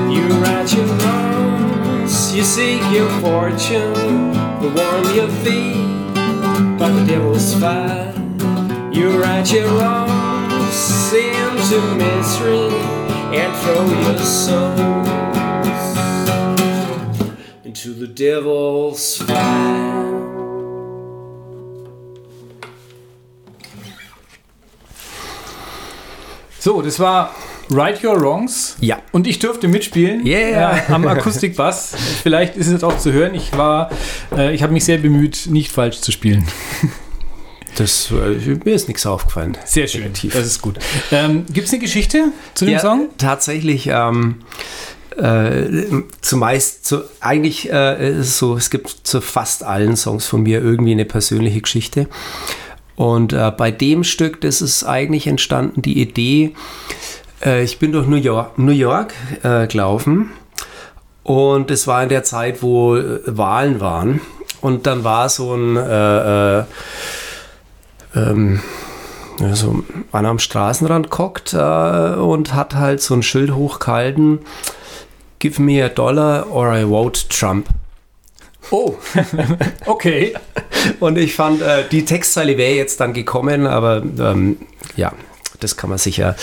You 0.09 0.25
right 0.41 0.73
your 0.73 0.85
wrongs, 0.85 2.35
you 2.35 2.43
seek 2.43 2.81
your 2.91 3.07
fortune, 3.21 4.31
the 4.59 4.73
warm 4.75 5.15
your 5.15 5.27
feet 5.43 5.77
by 6.79 6.89
the 6.89 7.05
devil's 7.05 7.53
fire. 7.59 8.15
You 8.91 9.21
right 9.21 9.47
your 9.51 9.67
wrongs 9.77 11.13
into 11.13 11.79
misery 11.97 12.79
and 13.37 13.53
throw 13.61 13.85
your 14.01 14.17
soul 14.17 14.73
into 17.63 17.93
the 17.93 18.07
devil's 18.07 19.17
fire. 19.17 20.42
So, 26.63 26.82
das 26.82 26.97
war 26.97 27.36
Right 27.71 28.02
Your 28.02 28.21
Wrongs. 28.21 28.78
Ja. 28.80 28.99
Und 29.12 29.28
ich 29.28 29.38
durfte 29.39 29.67
mitspielen 29.67 30.26
Yeah. 30.26 30.78
äh, 30.78 30.93
am 30.93 31.06
Akustikbass. 31.06 31.93
Vielleicht 32.23 32.56
ist 32.56 32.67
es 32.67 32.86
auch 32.86 32.97
zu 32.97 33.12
hören. 33.12 33.36
Ich 33.36 33.52
war, 33.58 33.89
äh, 34.34 34.56
ich 34.56 34.63
habe 34.63 34.71
mich 34.71 34.86
sehr 34.86 34.97
bemüht, 34.97 35.47
nicht 35.47 35.73
falsch 35.73 35.99
zu 35.99 36.13
spielen. 36.13 36.47
Das, 37.76 38.12
äh, 38.12 38.56
mir 38.63 38.76
ist 38.76 38.88
nichts 38.88 39.06
aufgefallen. 39.06 39.58
Sehr 39.65 39.88
schön. 39.88 40.04
Definitiv. 40.04 40.36
Das 40.36 40.45
ist 40.45 40.62
gut. 40.62 40.80
Ähm, 41.12 41.45
Gibt 41.52 41.67
es 41.67 41.73
eine 41.73 41.82
Geschichte 41.82 42.26
zu 42.54 42.63
dem 42.63 42.76
ja, 42.76 42.80
Song? 42.80 43.10
Tatsächlich, 43.17 43.88
ähm, 43.88 44.36
äh, 45.17 45.65
zumeist, 46.21 46.86
zu, 46.86 47.02
eigentlich 47.19 47.71
äh, 47.71 48.12
ist 48.12 48.28
es 48.28 48.38
so, 48.38 48.56
es 48.56 48.69
gibt 48.69 48.89
zu 49.04 49.21
fast 49.21 49.63
allen 49.63 49.97
Songs 49.97 50.28
von 50.28 50.43
mir 50.43 50.62
irgendwie 50.62 50.91
eine 50.91 51.06
persönliche 51.06 51.62
Geschichte. 51.62 52.08
Und 52.95 53.34
äh, 53.34 53.51
bei 53.51 53.71
dem 53.71 54.03
Stück, 54.03 54.41
das 54.41 54.62
ist 54.62 54.84
eigentlich 54.84 55.27
entstanden, 55.27 55.82
die 55.82 56.01
Idee, 56.01 56.53
äh, 57.43 57.63
ich 57.63 57.79
bin 57.79 57.91
durch 57.91 58.08
New 58.08 58.17
York, 58.17 58.58
New 58.58 58.71
York 58.71 59.13
äh, 59.43 59.67
gelaufen 59.67 60.32
und 61.23 61.71
es 61.71 61.88
war 61.88 62.03
in 62.03 62.10
der 62.10 62.23
Zeit, 62.23 62.62
wo 62.62 62.95
äh, 62.95 63.21
Wahlen 63.25 63.79
waren. 63.79 64.21
Und 64.62 64.88
dann 64.88 65.03
war 65.03 65.27
so 65.29 65.53
ein 65.56 65.75
äh, 65.75 66.60
äh, 66.60 66.63
ähm, 68.15 68.62
so 69.53 69.84
einer 70.12 70.29
am 70.29 70.39
Straßenrand 70.39 71.10
guckt 71.10 71.53
äh, 71.53 71.58
und 71.58 72.53
hat 72.53 72.75
halt 72.75 73.01
so 73.01 73.13
ein 73.13 73.23
Schild 73.23 73.53
hochgehalten: 73.56 74.39
Give 75.39 75.62
me 75.62 75.84
a 75.84 75.89
dollar 75.89 76.49
or 76.49 76.73
I 76.73 76.86
vote 76.86 77.27
Trump. 77.29 77.67
Oh, 78.71 78.95
okay. 79.86 80.34
Und 80.99 81.17
ich 81.17 81.35
fand, 81.35 81.61
äh, 81.61 81.83
die 81.91 82.05
Textzeile 82.05 82.57
wäre 82.57 82.73
jetzt 82.73 82.99
dann 82.99 83.13
gekommen, 83.13 83.67
aber 83.67 84.03
ähm, 84.19 84.57
ja, 84.95 85.13
das 85.59 85.77
kann 85.77 85.89
man 85.89 85.99
sicher 85.99 86.35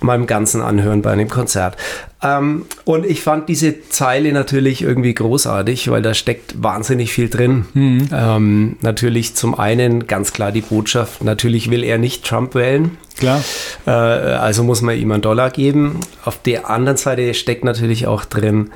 mal 0.00 0.14
im 0.14 0.26
Ganzen 0.26 0.60
anhören 0.60 1.02
bei 1.02 1.10
einem 1.10 1.28
Konzert. 1.28 1.76
Ähm, 2.22 2.66
und 2.84 3.04
ich 3.06 3.22
fand 3.22 3.48
diese 3.48 3.88
Zeile 3.88 4.32
natürlich 4.32 4.82
irgendwie 4.82 5.14
großartig, 5.14 5.90
weil 5.90 6.02
da 6.02 6.14
steckt 6.14 6.62
wahnsinnig 6.62 7.12
viel 7.12 7.28
drin. 7.28 7.66
Ähm, 8.12 8.76
natürlich 8.82 9.34
zum 9.34 9.58
einen 9.58 10.06
ganz 10.06 10.32
klar 10.32 10.52
die 10.52 10.60
Botschaft, 10.60 11.24
natürlich 11.24 11.70
will 11.70 11.82
er 11.82 11.98
nicht 11.98 12.24
Trump 12.24 12.54
wählen. 12.54 12.96
Klar. 13.18 13.42
Äh, 13.86 13.90
also 13.90 14.62
muss 14.62 14.82
man 14.82 14.96
ihm 14.96 15.10
einen 15.10 15.22
Dollar 15.22 15.50
geben. 15.50 16.00
Auf 16.24 16.40
der 16.42 16.70
anderen 16.70 16.96
Seite 16.96 17.34
steckt 17.34 17.64
natürlich 17.64 18.06
auch 18.06 18.24
drin, 18.24 18.70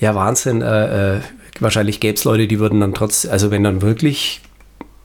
ja 0.00 0.14
Wahnsinn, 0.14 0.62
äh, 0.62 1.16
äh, 1.16 1.20
wahrscheinlich 1.62 2.00
gäbe 2.00 2.14
es 2.14 2.24
Leute, 2.24 2.46
die 2.46 2.58
würden 2.58 2.80
dann 2.80 2.94
trotzdem, 2.94 3.30
also 3.30 3.50
wenn 3.50 3.64
dann 3.64 3.82
wirklich 3.82 4.40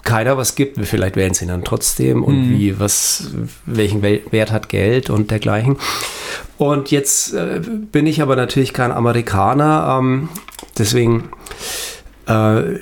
keiner 0.03 0.37
was 0.37 0.55
gibt, 0.55 0.79
vielleicht 0.85 1.15
wählen 1.15 1.33
sie 1.33 1.45
dann 1.47 1.63
trotzdem 1.63 2.23
und 2.23 2.49
wie, 2.49 2.79
was, 2.79 3.31
welchen 3.65 4.01
Wel 4.01 4.21
Wert 4.31 4.51
hat 4.51 4.69
Geld 4.69 5.09
und 5.09 5.31
dergleichen. 5.31 5.77
Und 6.57 6.91
jetzt 6.91 7.33
äh, 7.33 7.61
bin 7.91 8.07
ich 8.07 8.21
aber 8.21 8.35
natürlich 8.35 8.73
kein 8.73 8.91
Amerikaner, 8.91 9.97
ähm, 9.99 10.29
deswegen 10.77 11.29
äh, 12.25 12.79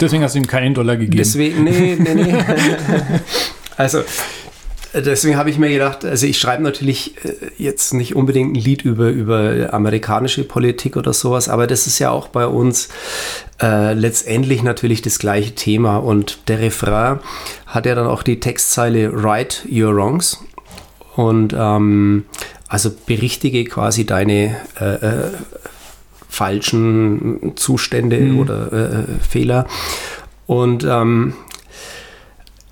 Deswegen 0.00 0.22
hast 0.22 0.34
du 0.34 0.38
ihm 0.38 0.46
keinen 0.46 0.74
Dollar 0.74 0.96
gegeben. 0.96 1.18
Deswegen, 1.18 1.64
nee, 1.64 1.96
nee, 1.98 2.14
nee. 2.14 2.34
also, 3.76 4.02
deswegen 5.00 5.36
habe 5.36 5.50
ich 5.50 5.58
mir 5.58 5.68
gedacht, 5.68 6.04
also 6.04 6.26
ich 6.26 6.38
schreibe 6.38 6.62
natürlich 6.62 7.14
äh, 7.24 7.34
jetzt 7.58 7.94
nicht 7.94 8.14
unbedingt 8.14 8.56
ein 8.56 8.60
Lied 8.60 8.82
über, 8.82 9.08
über 9.08 9.72
amerikanische 9.72 10.44
Politik 10.44 10.96
oder 10.96 11.12
sowas, 11.12 11.48
aber 11.48 11.66
das 11.66 11.86
ist 11.86 11.98
ja 11.98 12.10
auch 12.10 12.28
bei 12.28 12.46
uns 12.46 12.88
äh, 13.60 13.94
letztendlich 13.94 14.62
natürlich 14.62 15.02
das 15.02 15.18
gleiche 15.18 15.54
Thema. 15.54 15.98
Und 15.98 16.48
der 16.48 16.60
Refrain 16.60 17.20
hat 17.66 17.86
ja 17.86 17.94
dann 17.94 18.06
auch 18.06 18.22
die 18.22 18.40
Textzeile 18.40 19.10
Right 19.12 19.66
Your 19.70 19.94
Wrongs. 19.94 20.38
Und 21.14 21.54
ähm, 21.56 22.24
also 22.68 22.90
berichtige 23.06 23.64
quasi 23.64 24.04
deine 24.04 24.56
äh, 24.80 24.94
äh, 24.94 25.30
falschen 26.28 27.52
Zustände 27.56 28.34
oder 28.34 28.72
äh, 28.72 29.04
Fehler. 29.26 29.66
Und 30.46 30.84
ähm, 30.84 31.34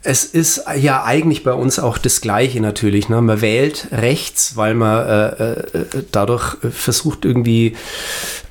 es 0.04 0.24
ist 0.24 0.64
ja 0.76 1.02
eigentlich 1.02 1.42
bei 1.44 1.52
uns 1.54 1.78
auch 1.78 1.96
das 1.98 2.20
Gleiche 2.20 2.60
natürlich. 2.60 3.08
Ne? 3.08 3.20
Man 3.22 3.40
wählt 3.40 3.88
rechts, 3.90 4.54
weil 4.56 4.74
man 4.74 5.06
äh, 5.06 5.52
äh, 5.52 5.64
dadurch 6.12 6.56
versucht 6.70 7.24
irgendwie 7.24 7.74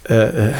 äh, 0.09 0.49
äh, 0.49 0.53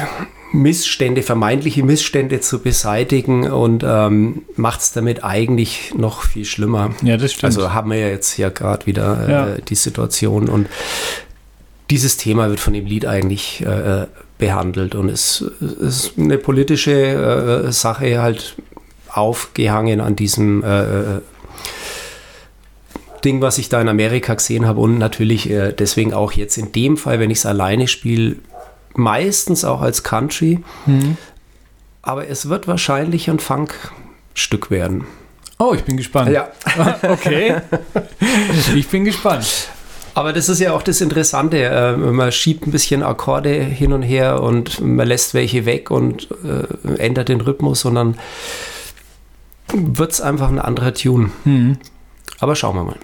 Missstände, 0.54 1.24
vermeintliche 1.24 1.82
Missstände 1.84 2.40
zu 2.42 2.60
beseitigen 2.60 3.52
und 3.52 3.84
ähm, 3.86 4.44
macht 4.56 4.82
es 4.82 4.94
damit 4.94 5.24
eigentlich 5.24 5.94
noch 5.98 6.22
viel 6.22 6.46
schlimmer. 6.46 6.92
Ja, 7.02 7.18
das 7.18 7.32
stimmt. 7.34 7.46
Also 7.46 7.74
haben 7.74 7.90
wir 7.90 7.98
ja 7.98 8.08
jetzt 8.10 8.38
ja 8.38 8.50
gerade 8.50 8.86
wieder 8.86 9.28
äh, 9.28 9.32
Ja. 9.32 9.48
die 9.68 9.76
Situation 9.76 10.48
und 10.48 10.68
dieses 11.90 12.18
Thema 12.18 12.50
wird 12.50 12.60
von 12.60 12.74
dem 12.74 12.86
Lied 12.86 13.08
eigentlich 13.08 13.66
äh, 13.66 14.06
behandelt 14.38 14.94
und 14.94 15.10
es 15.10 15.42
ist 15.42 16.14
eine 16.18 16.38
politische 16.38 16.92
äh, 17.68 17.72
Sache 17.72 18.22
halt 18.22 18.56
aufgehangen 19.14 20.02
an 20.02 20.16
diesem 20.16 20.64
äh, 20.64 20.84
äh, 20.84 21.22
Ding, 23.24 23.42
was 23.42 23.58
ich 23.58 23.70
da 23.70 23.80
in 23.80 23.88
Amerika 23.88 24.34
gesehen 24.34 24.66
habe 24.66 24.82
und 24.82 24.98
natürlich 24.98 25.50
äh, 25.50 25.72
deswegen 25.72 26.14
auch 26.14 26.34
jetzt 26.34 26.58
in 26.58 26.72
dem 26.72 26.98
Fall, 26.98 27.20
wenn 27.20 27.30
ich 27.30 27.40
es 27.40 27.46
alleine 27.46 27.88
spiele, 27.88 28.38
meistens 28.96 29.64
auch 29.64 29.82
als 29.82 30.04
Country. 30.04 30.60
Aber 32.02 32.28
es 32.28 32.50
wird 32.50 32.68
wahrscheinlich 32.68 33.30
ein 33.30 33.40
Funkstück 33.40 34.70
werden. 34.70 35.06
oh, 35.58 35.74
ich 35.74 35.84
bin 35.84 35.98
gespannt. 35.98 36.30
Okay. 37.04 37.62
ich 38.76 38.88
bin 38.90 39.06
gespannt. 39.06 39.70
Aber 40.16 40.32
das 40.32 40.48
ist 40.50 40.60
ja 40.60 40.74
auch 40.74 40.84
das 40.84 41.02
Interessante. 41.02 41.64
Äh, 41.64 41.96
man 41.98 42.32
schiebt 42.32 42.68
ein 42.68 42.72
bisschen 42.72 43.04
Akkorde 43.04 43.52
hin 43.52 43.94
und 43.94 44.04
her 44.04 44.42
und 44.42 44.80
man 44.82 45.08
lässt 45.08 45.34
welche 45.34 45.66
weg 45.66 45.90
und 45.90 46.28
äh, 46.44 46.98
ändert 46.98 47.30
den 47.30 47.42
Rhythmus 47.42 47.86
und 47.86 47.96
dann 47.96 48.18
wird 49.74 50.12
es 50.12 50.22
einfach 50.22 50.50
ein 50.50 50.60
anderer 50.60 50.94
Tune. 50.94 51.30
Aber 52.40 52.56
schauen 52.56 52.76
wir 52.76 52.84
mal. 52.84 52.98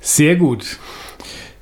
Sehr 0.00 0.36
gut. 0.36 0.78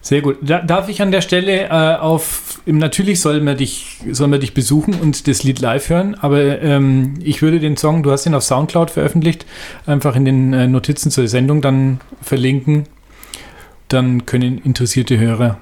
Sehr 0.01 0.21
gut. 0.21 0.39
Da, 0.43 0.61
darf 0.61 0.89
ich 0.89 1.01
an 1.01 1.13
der 1.13 1.21
Stelle 1.21 1.67
äh, 1.69 1.97
auf, 1.97 2.61
im- 2.67 2.79
natürlich 2.79 3.21
soll 3.21 3.41
man, 3.41 3.57
dich, 3.57 3.99
soll 4.11 4.27
man 4.27 4.41
dich 4.41 4.53
besuchen 4.53 4.95
und 4.95 5.29
das 5.29 5.45
Lied 5.45 5.61
live 5.61 5.89
hören, 5.91 6.17
aber 6.21 6.61
ähm, 6.61 7.15
ich 7.23 7.41
würde 7.41 7.61
den 7.61 7.77
Song, 7.77 8.03
du 8.03 8.11
hast 8.11 8.27
ihn 8.27 8.35
auf 8.35 8.43
Soundcloud 8.43 8.91
veröffentlicht, 8.91 9.47
einfach 9.87 10.17
in 10.17 10.25
den 10.25 10.53
äh, 10.55 10.67
Notizen 10.67 11.13
zur 11.13 11.29
Sendung 11.29 11.61
dann 11.63 12.01
verlinken. 12.21 12.87
Dann 13.87 14.27
können 14.27 14.59
interessierte 14.59 15.19
Hörer 15.21 15.59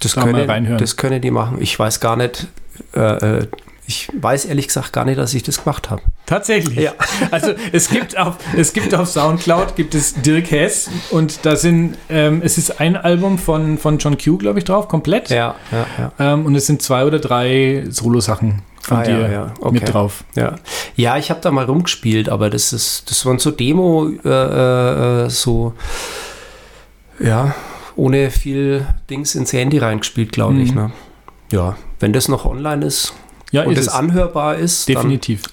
Das 0.00 0.12
Da 0.14 0.20
mal 0.26 0.32
können, 0.32 0.50
reinhören. 0.50 0.78
das 0.78 0.98
können 0.98 1.22
die 1.22 1.30
machen. 1.30 1.56
Ich 1.60 1.78
weiß 1.78 2.00
gar 2.00 2.16
nicht, 2.16 2.48
äh, 2.94 3.00
äh, 3.40 3.46
ich 3.86 4.08
weiß 4.12 4.44
ehrlich 4.44 4.66
gesagt 4.66 4.92
gar 4.92 5.06
nicht, 5.06 5.16
dass 5.18 5.32
ich 5.32 5.44
das 5.44 5.64
gemacht 5.64 5.88
habe. 5.88 6.02
Tatsächlich. 6.26 6.78
Ja. 6.78 6.92
Also 7.30 7.52
es 7.72 7.88
gibt 7.88 8.18
auf, 8.18 8.36
es 8.56 8.72
gibt 8.72 8.94
auf 8.94 9.08
Soundcloud 9.08 9.76
gibt 9.76 9.94
es 9.94 10.14
Dirk 10.14 10.50
Hess 10.50 10.90
und 11.10 11.44
da 11.46 11.56
sind, 11.56 11.96
ähm, 12.10 12.42
es 12.44 12.58
ist 12.58 12.80
ein 12.80 12.96
Album 12.96 13.38
von, 13.38 13.78
von 13.78 13.98
John 13.98 14.18
Q, 14.18 14.38
glaube 14.38 14.58
ich, 14.58 14.64
drauf, 14.64 14.88
komplett. 14.88 15.30
Ja, 15.30 15.54
ja, 15.70 15.86
ja. 15.98 16.12
Ähm, 16.18 16.44
und 16.46 16.54
es 16.54 16.66
sind 16.66 16.82
zwei 16.82 17.04
oder 17.04 17.18
drei 17.18 17.84
Solo-Sachen 17.88 18.62
von 18.82 18.96
Ah, 18.98 19.02
dir 19.02 19.18
ja, 19.18 19.30
ja. 19.30 19.54
Okay. 19.60 19.72
mit 19.72 19.92
drauf. 19.92 20.24
Ja, 20.34 20.56
ja 20.96 21.16
ich 21.16 21.30
habe 21.30 21.40
da 21.40 21.50
mal 21.50 21.64
rumgespielt, 21.64 22.28
aber 22.28 22.50
das 22.50 22.72
ist, 22.72 23.10
das 23.10 23.24
waren 23.24 23.38
so 23.38 23.50
Demo, 23.50 24.08
äh, 24.24 24.28
äh, 25.24 25.30
so, 25.30 25.74
ja, 27.18 27.54
ohne 27.96 28.30
viel 28.30 28.86
Dings 29.08 29.34
ins 29.34 29.52
Handy 29.52 29.78
reingespielt, 29.78 30.32
glaube 30.32 30.60
ich. 30.60 30.70
Mhm. 30.72 30.80
Ne? 30.80 30.92
Ja, 31.52 31.76
wenn 32.00 32.12
das 32.12 32.28
noch 32.28 32.44
online 32.44 32.84
ist 32.84 33.14
Ja, 33.52 33.62
und 33.64 33.72
ist 33.72 33.86
es 33.86 33.88
anhörbar 33.88 34.56
ist, 34.56 34.88
Definitiv. 34.88 35.42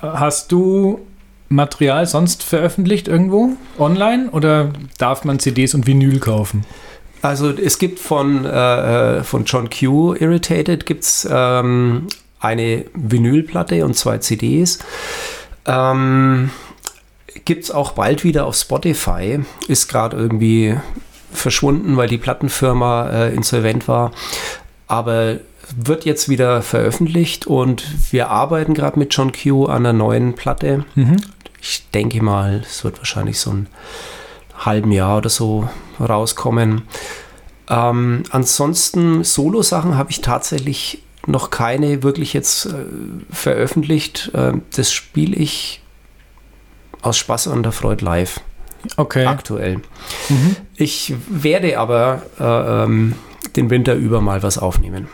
Hast 0.00 0.52
du 0.52 1.00
Material 1.48 2.06
sonst 2.06 2.42
veröffentlicht 2.42 3.08
irgendwo 3.08 3.50
online 3.78 4.28
oder 4.30 4.72
darf 4.98 5.24
man 5.24 5.38
CDs 5.38 5.74
und 5.74 5.86
Vinyl 5.86 6.18
kaufen? 6.18 6.66
also 7.24 7.50
es 7.50 7.78
gibt 7.78 7.98
von, 7.98 8.44
äh, 8.44 9.18
äh, 9.18 9.22
von 9.24 9.44
John 9.44 9.70
Q 9.70 10.14
Irritated 10.14 10.86
gibt's 10.86 11.26
ähm, 11.30 12.06
eine 12.38 12.84
Vinylplatte 12.94 13.84
und 13.84 13.94
zwei 13.96 14.18
CDs. 14.18 14.78
Ähm, 15.66 16.50
gibt 17.46 17.64
es 17.64 17.70
auch 17.70 17.92
bald 17.92 18.24
wieder 18.24 18.46
auf 18.46 18.56
Spotify. 18.56 19.40
Ist 19.68 19.88
gerade 19.88 20.16
irgendwie 20.16 20.76
verschwunden, 21.32 21.96
weil 21.96 22.08
die 22.08 22.18
Plattenfirma 22.18 23.08
äh, 23.10 23.34
insolvent 23.34 23.88
war. 23.88 24.12
Aber 24.86 25.38
wird 25.76 26.04
jetzt 26.04 26.28
wieder 26.28 26.60
veröffentlicht 26.62 27.46
und 27.46 27.84
wir 28.12 28.28
arbeiten 28.28 28.74
gerade 28.74 28.98
mit 28.98 29.14
John 29.14 29.32
Q 29.32 29.66
an 29.66 29.86
einer 29.86 29.92
neuen 29.92 30.34
Platte. 30.34 30.84
Mhm. 30.94 31.16
Ich 31.60 31.88
denke 31.94 32.22
mal, 32.22 32.62
es 32.66 32.84
wird 32.84 32.98
wahrscheinlich 32.98 33.38
so 33.38 33.50
ein 33.50 33.66
halben 34.58 34.92
Jahr 34.92 35.18
oder 35.18 35.30
so 35.30 35.68
rauskommen. 35.98 36.82
Ähm, 37.70 38.24
ansonsten 38.30 39.24
Solo-Sachen 39.24 39.96
habe 39.96 40.10
ich 40.10 40.20
tatsächlich 40.20 41.02
noch 41.26 41.48
keine 41.48 42.02
wirklich 42.02 42.34
jetzt 42.34 42.66
äh, 42.66 42.84
veröffentlicht. 43.30 44.30
Äh, 44.34 44.52
das 44.76 44.92
spiele 44.92 45.34
ich 45.34 45.80
aus 47.00 47.16
Spaß 47.16 47.46
und 47.48 47.62
der 47.62 47.72
Freude 47.72 48.04
live 48.04 48.40
Okay. 48.96 49.24
aktuell. 49.24 49.80
Ich 50.76 51.14
werde 51.28 51.78
aber 51.78 52.22
äh, 52.38 52.84
ähm, 52.84 53.14
den 53.56 53.70
Winter 53.70 53.94
über 53.94 54.20
mal 54.20 54.42
was 54.42 54.58
aufnehmen. 54.58 55.08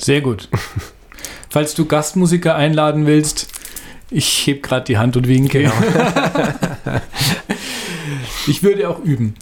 Sehr 0.00 0.20
gut. 0.20 0.48
Falls 1.50 1.74
du 1.74 1.86
Gastmusiker 1.86 2.56
einladen 2.56 3.06
willst, 3.06 3.48
ich 4.10 4.46
heb 4.46 4.62
gerade 4.62 4.84
die 4.84 4.98
Hand 4.98 5.16
und 5.16 5.28
winke. 5.28 5.70
ich 8.46 8.62
würde 8.62 8.88
auch 8.88 9.00
üben. 9.00 9.34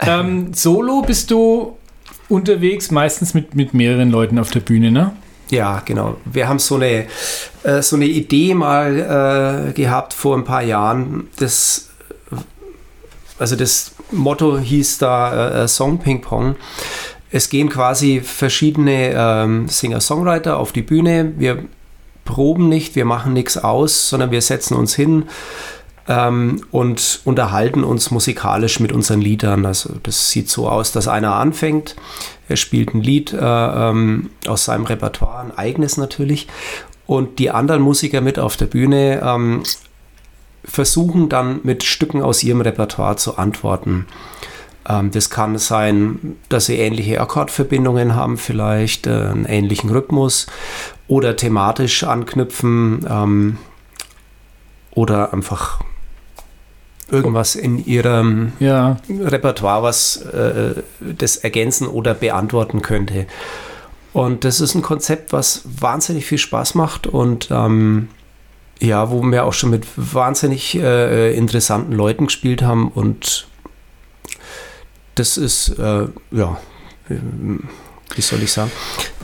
Ähm, 0.00 0.52
solo 0.54 1.02
bist 1.02 1.30
du 1.30 1.76
unterwegs, 2.28 2.90
meistens 2.90 3.34
mit, 3.34 3.54
mit 3.54 3.74
mehreren 3.74 4.10
Leuten 4.10 4.38
auf 4.38 4.50
der 4.50 4.60
Bühne, 4.60 4.90
ne? 4.90 5.12
Ja, 5.50 5.82
genau. 5.84 6.16
Wir 6.24 6.48
haben 6.48 6.60
so 6.60 6.76
eine, 6.76 7.06
äh, 7.64 7.82
so 7.82 7.96
eine 7.96 8.06
Idee 8.06 8.54
mal 8.54 9.68
äh, 9.68 9.72
gehabt 9.72 10.14
vor 10.14 10.36
ein 10.36 10.44
paar 10.44 10.62
Jahren. 10.62 11.28
Das, 11.36 11.90
also 13.38 13.56
das 13.56 13.92
Motto 14.12 14.58
hieß 14.58 14.98
da 14.98 15.64
äh, 15.64 15.68
Song 15.68 15.98
Ping 15.98 16.20
Pong. 16.20 16.54
Es 17.30 17.48
gehen 17.48 17.68
quasi 17.68 18.20
verschiedene 18.20 19.12
ähm, 19.14 19.68
Singer-Songwriter 19.68 20.58
auf 20.58 20.72
die 20.72 20.82
Bühne. 20.82 21.32
Wir 21.38 21.64
proben 22.24 22.68
nicht, 22.68 22.96
wir 22.96 23.04
machen 23.04 23.32
nichts 23.32 23.56
aus, 23.56 24.08
sondern 24.08 24.30
wir 24.30 24.42
setzen 24.42 24.74
uns 24.74 24.94
hin 24.94 25.24
ähm, 26.08 26.64
und 26.70 27.20
unterhalten 27.24 27.84
uns 27.84 28.10
musikalisch 28.10 28.80
mit 28.80 28.92
unseren 28.92 29.20
Liedern. 29.20 29.64
Also 29.64 29.94
das 30.02 30.30
sieht 30.30 30.48
so 30.48 30.68
aus, 30.68 30.92
dass 30.92 31.08
einer 31.08 31.34
anfängt, 31.36 31.96
er 32.48 32.56
spielt 32.56 32.94
ein 32.94 33.02
Lied 33.02 33.32
äh, 33.32 33.36
ähm, 33.38 34.30
aus 34.46 34.64
seinem 34.64 34.84
Repertoire, 34.84 35.40
ein 35.40 35.56
eigenes 35.56 35.96
natürlich, 35.96 36.48
und 37.06 37.38
die 37.38 37.50
anderen 37.50 37.82
Musiker 37.82 38.20
mit 38.20 38.38
auf 38.38 38.56
der 38.56 38.66
Bühne 38.66 39.20
ähm, 39.24 39.62
versuchen 40.64 41.28
dann 41.28 41.60
mit 41.62 41.82
Stücken 41.82 42.22
aus 42.22 42.42
ihrem 42.42 42.60
Repertoire 42.60 43.16
zu 43.16 43.38
antworten. 43.38 44.06
Ähm, 44.88 45.10
das 45.10 45.30
kann 45.30 45.58
sein, 45.58 46.36
dass 46.48 46.66
sie 46.66 46.78
ähnliche 46.78 47.20
Akkordverbindungen 47.20 48.14
haben, 48.14 48.36
vielleicht 48.36 49.06
äh, 49.06 49.10
einen 49.10 49.44
ähnlichen 49.44 49.90
Rhythmus 49.90 50.46
oder 51.08 51.36
thematisch 51.36 52.04
anknüpfen 52.04 53.06
ähm, 53.08 53.58
oder 54.92 55.32
einfach 55.32 55.80
irgendwas 57.10 57.56
in 57.56 57.84
ihrem 57.84 58.52
Ja. 58.60 58.96
Repertoire, 59.08 59.82
was 59.82 60.16
äh, 60.16 60.82
das 61.00 61.36
ergänzen 61.36 61.86
oder 61.88 62.14
beantworten 62.14 62.82
könnte. 62.82 63.26
Und 64.12 64.44
das 64.44 64.60
ist 64.60 64.74
ein 64.74 64.82
Konzept, 64.82 65.32
was 65.32 65.62
wahnsinnig 65.64 66.26
viel 66.26 66.38
Spaß 66.38 66.74
macht 66.74 67.06
und 67.06 67.48
ähm, 67.50 68.08
ja, 68.80 69.10
wo 69.10 69.22
wir 69.22 69.44
auch 69.44 69.52
schon 69.52 69.70
mit 69.70 69.86
wahnsinnig 69.96 70.74
äh, 70.76 71.34
interessanten 71.36 71.92
Leuten 71.92 72.26
gespielt 72.26 72.62
haben 72.62 72.88
und 72.88 73.46
das 75.20 75.36
ist, 75.36 75.78
äh, 75.78 76.06
ja, 76.30 76.58
ähm, 77.10 77.68
wie 78.14 78.22
soll 78.22 78.42
ich 78.42 78.50
sagen, 78.50 78.72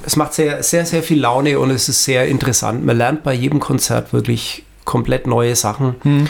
es 0.05 0.15
macht 0.17 0.35
sehr, 0.35 0.63
sehr, 0.63 0.85
sehr 0.85 1.03
viel 1.03 1.21
Laune 1.21 1.59
und 1.59 1.71
es 1.71 1.89
ist 1.89 2.05
sehr 2.05 2.29
interessant. 2.29 2.85
Man 2.85 2.97
lernt 2.97 3.23
bei 3.25 3.33
jedem 3.33 3.59
Konzert 3.59 4.13
wirklich 4.13 4.65
komplett 4.85 5.27
neue 5.27 5.57
Sachen 5.57 5.97
Hm. 6.03 6.29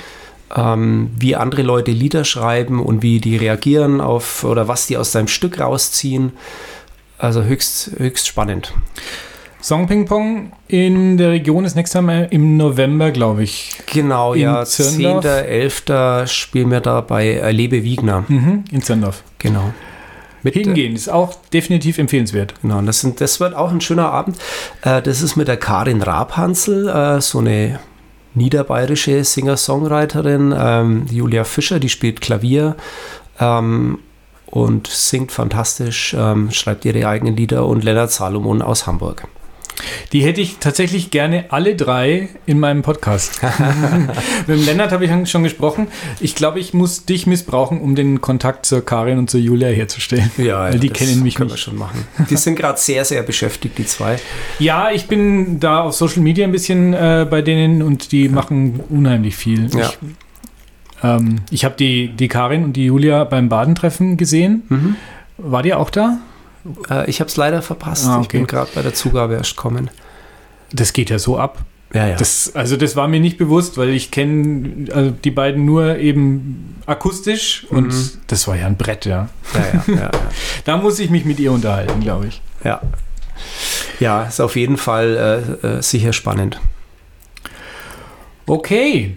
ähm, 0.55 1.11
wie 1.19 1.37
andere 1.37 1.63
Leute 1.63 1.91
Lieder 1.91 2.25
schreiben 2.25 2.81
und 2.81 3.03
wie 3.03 3.21
die 3.21 3.37
reagieren 3.37 4.01
auf 4.01 4.45
oder 4.45 4.69
was 4.69 4.87
die 4.87 4.97
aus 4.97 5.13
seinem 5.13 5.29
Stück 5.29 5.61
rausziehen. 5.61 6.33
Also 7.19 7.43
höchst, 7.43 7.91
höchst 7.99 8.27
spannend. 8.29 8.73
Song 9.67 9.89
Ping 9.89 10.05
Pong 10.05 10.53
in 10.69 11.17
der 11.17 11.31
Region 11.31 11.65
ist 11.65 11.75
nächstes 11.75 12.01
Mal 12.01 12.29
im 12.31 12.57
November, 12.57 13.11
glaube 13.11 13.43
ich. 13.43 13.77
Genau, 13.93 14.33
In 14.33 14.43
ja, 14.43 14.65
Zirndorf? 14.65 15.25
10.11. 15.25 16.29
spielen 16.29 16.71
wir 16.71 16.79
da 16.79 17.01
bei 17.01 17.31
äh, 17.31 17.51
Lebe 17.51 17.83
Wiegner. 17.83 18.25
Mhm, 18.29 18.65
in 18.71 18.83
Zendorf. 18.83 19.25
Genau. 19.41 19.75
Mit, 20.45 20.55
äh, 20.55 20.63
Hingehen 20.63 20.95
ist 20.95 21.09
auch 21.09 21.35
definitiv 21.53 21.99
empfehlenswert. 21.99 22.55
Genau, 22.63 22.81
das, 22.83 23.01
sind, 23.01 23.21
das 23.21 23.41
wird 23.41 23.57
auch 23.57 23.73
ein 23.73 23.81
schöner 23.81 24.13
Abend. 24.13 24.39
Äh, 24.83 25.03
das 25.03 25.21
ist 25.21 25.35
mit 25.35 25.49
der 25.49 25.57
Karin 25.57 26.01
Rabhansel, 26.01 27.21
so 27.21 27.41
eine 27.41 27.81
niederbayerische 28.35 29.25
Singer-Songwriterin. 29.25 30.55
Ähm, 30.57 31.07
Julia 31.11 31.43
Fischer, 31.43 31.81
die 31.81 31.89
spielt 31.89 32.21
Klavier 32.21 32.77
ähm, 33.41 33.99
und 34.47 34.87
singt 34.87 35.33
fantastisch, 35.33 36.15
ähm, 36.17 36.53
schreibt 36.53 36.85
ihre 36.85 37.09
eigenen 37.09 37.35
Lieder. 37.35 37.67
Und 37.67 37.83
Lennart 37.83 38.13
Salomon 38.13 38.63
aus 38.63 38.87
Hamburg. 38.87 39.27
Die 40.13 40.23
hätte 40.23 40.41
ich 40.41 40.59
tatsächlich 40.59 41.11
gerne 41.11 41.47
alle 41.51 41.75
drei 41.75 42.29
in 42.47 42.59
meinem 42.59 42.83
Podcast. 42.83 43.41
Mit 44.47 44.59
dem 44.59 44.67
Lennart 44.67 44.93
habe 44.93 45.05
ich 45.05 45.31
schon 45.31 45.43
gesprochen. 45.43 45.89
Ich 46.21 46.35
glaube, 46.35 46.61
ich 46.61 46.75
muss 46.75 47.05
dich 47.05 47.27
missbrauchen, 47.27 47.81
um 47.81 47.95
den 47.95 48.21
Kontakt 48.21 48.67
zur 48.67 48.85
Karin 48.85 49.19
und 49.19 49.31
zur 49.31 49.41
Julia 49.41 49.69
herzustellen. 49.69 50.31
Weil 50.37 50.79
die 50.79 50.91
kennen 50.91 51.23
mich 51.23 51.35
können 51.35 51.51
wir 51.51 51.55
nicht. 51.55 51.63
schon 51.63 51.77
machen. 51.77 52.07
Die 52.31 52.37
sind 52.37 52.57
gerade 52.57 52.79
sehr, 52.79 53.05
sehr 53.05 53.23
beschäftigt, 53.23 53.79
die 53.79 53.87
zwei. 53.87 54.19
Ja, 54.59 54.91
ich 54.91 55.07
bin 55.07 55.61
da 55.61 55.83
auf 55.83 55.95
Social 55.95 56.23
Media 56.23 56.47
ein 56.47 56.53
bisschen 56.53 56.95
äh, 56.95 57.27
bei 57.29 57.43
denen 57.43 57.83
und 57.83 58.13
die 58.13 58.29
machen 58.29 58.81
unheimlich 58.89 59.37
viel. 59.37 59.69
Ja. 59.75 59.89
Ich, 59.91 59.99
ähm, 61.03 61.37
ich 61.51 61.65
habe 61.65 61.77
die, 61.77 62.09
die 62.09 62.29
Karin 62.29 62.65
und 62.65 62.75
die 62.75 62.87
Julia 62.87 63.25
beim 63.25 63.49
Badentreffen 63.49 64.17
gesehen. 64.17 64.63
Mhm. 64.69 64.97
War 65.39 65.63
die 65.63 65.75
auch 65.75 65.91
da? 65.91 66.19
Äh, 66.91 67.09
ich 67.11 67.21
habe 67.21 67.29
es 67.29 67.37
leider 67.37 67.63
verpasst. 67.63 68.07
Ah, 68.07 68.21
Ich 68.23 68.29
bin 68.29 68.43
okay. 68.43 68.51
gerade 68.57 68.71
bei 68.75 68.83
der 68.83 68.95
Zugabe 68.95 69.35
erst 69.35 69.57
kommen. 69.57 69.91
Das 70.73 70.93
geht 70.93 71.11
ja 71.11 71.19
so 71.19 71.39
ab. 71.39 71.59
Ja, 71.95 72.09
ja. 72.09 72.17
Das, 72.17 72.55
also 72.57 72.77
das 72.77 72.97
war 72.97 73.07
mir 73.09 73.21
nicht 73.21 73.39
bewusst, 73.39 73.79
weil 73.79 73.91
ich 73.91 74.11
kenne 74.11 74.93
also 74.93 75.11
die 75.13 75.31
beiden 75.31 75.65
nur 75.65 75.97
eben 75.99 76.75
akustisch 76.85 77.65
und 77.71 77.87
Mhm. 77.89 78.11
das 78.27 78.47
war 78.49 78.57
ja 78.57 78.67
ein 78.67 78.77
Brett, 78.77 79.07
ja, 79.07 79.29
ja. 79.87 80.11
Da 80.65 80.77
muss 80.79 80.99
ich 80.99 81.11
mich 81.11 81.25
mit 81.25 81.39
ihr 81.39 81.53
unterhalten, 81.53 82.01
glaube 82.01 82.27
ich. 82.27 82.43
Ja. 82.65 82.83
Ja, 84.01 84.25
ist 84.25 84.41
auf 84.41 84.57
jeden 84.57 84.77
Fall 84.77 85.57
äh, 85.63 85.67
äh, 85.79 85.83
sicher 85.83 86.13
spannend. 86.13 86.61
Okay. 88.47 89.17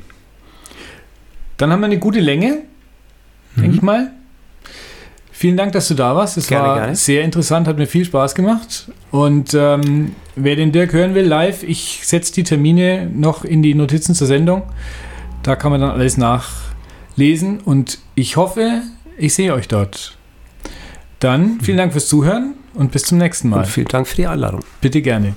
Dann 1.58 1.72
haben 1.72 1.80
wir 1.82 1.88
eine 1.88 2.00
gute 2.00 2.20
Länge, 2.20 2.60
Mhm. 3.56 3.62
denke 3.62 3.76
ich 3.78 3.82
mal. 3.82 4.12
Vielen 5.40 5.56
Dank, 5.56 5.72
dass 5.72 5.88
du 5.88 5.94
da 5.94 6.18
warst. 6.18 6.36
Es 6.36 6.48
Gerne, 6.48 6.68
war 6.68 6.76
gerne. 6.76 6.96
sehr 6.98 7.24
interessant, 7.24 7.66
hat 7.66 7.78
mir 7.78 7.88
viel 7.88 8.04
Spaß 8.04 8.36
gemacht. 8.36 8.92
Und 9.10 9.54
ähm, 9.54 10.14
wer 10.36 10.58
den 10.58 10.74
Dirk 10.74 10.92
hören 10.92 11.16
will, 11.16 11.26
live, 11.26 11.64
ich 11.64 12.02
setze 12.04 12.34
die 12.34 12.44
Termine 12.44 13.10
noch 13.10 13.46
in 13.46 13.64
die 13.64 13.74
Notizen 13.74 14.14
zur 14.16 14.28
Sendung. 14.28 14.64
Da 15.42 15.56
kann 15.56 15.72
man 15.72 15.80
dann 15.80 15.92
alles 15.92 16.18
nachlesen 16.18 17.62
und 17.62 18.00
ich 18.16 18.36
hoffe, 18.36 18.82
ich 19.18 19.34
sehe 19.34 19.54
euch 19.54 19.70
dort. 19.70 20.18
Dann 21.20 21.62
vielen 21.62 21.78
Dank 21.78 21.94
fürs 21.94 22.10
Zuhören 22.10 22.56
und 22.74 22.92
bis 22.92 23.04
zum 23.04 23.18
nächsten 23.18 23.48
Mal. 23.48 23.60
Und 23.60 23.68
vielen 23.68 23.88
Dank 23.88 24.10
für 24.10 24.18
die 24.18 24.28
Einladung. 24.28 24.60
Bitte 24.82 25.02
gerne. 25.02 25.36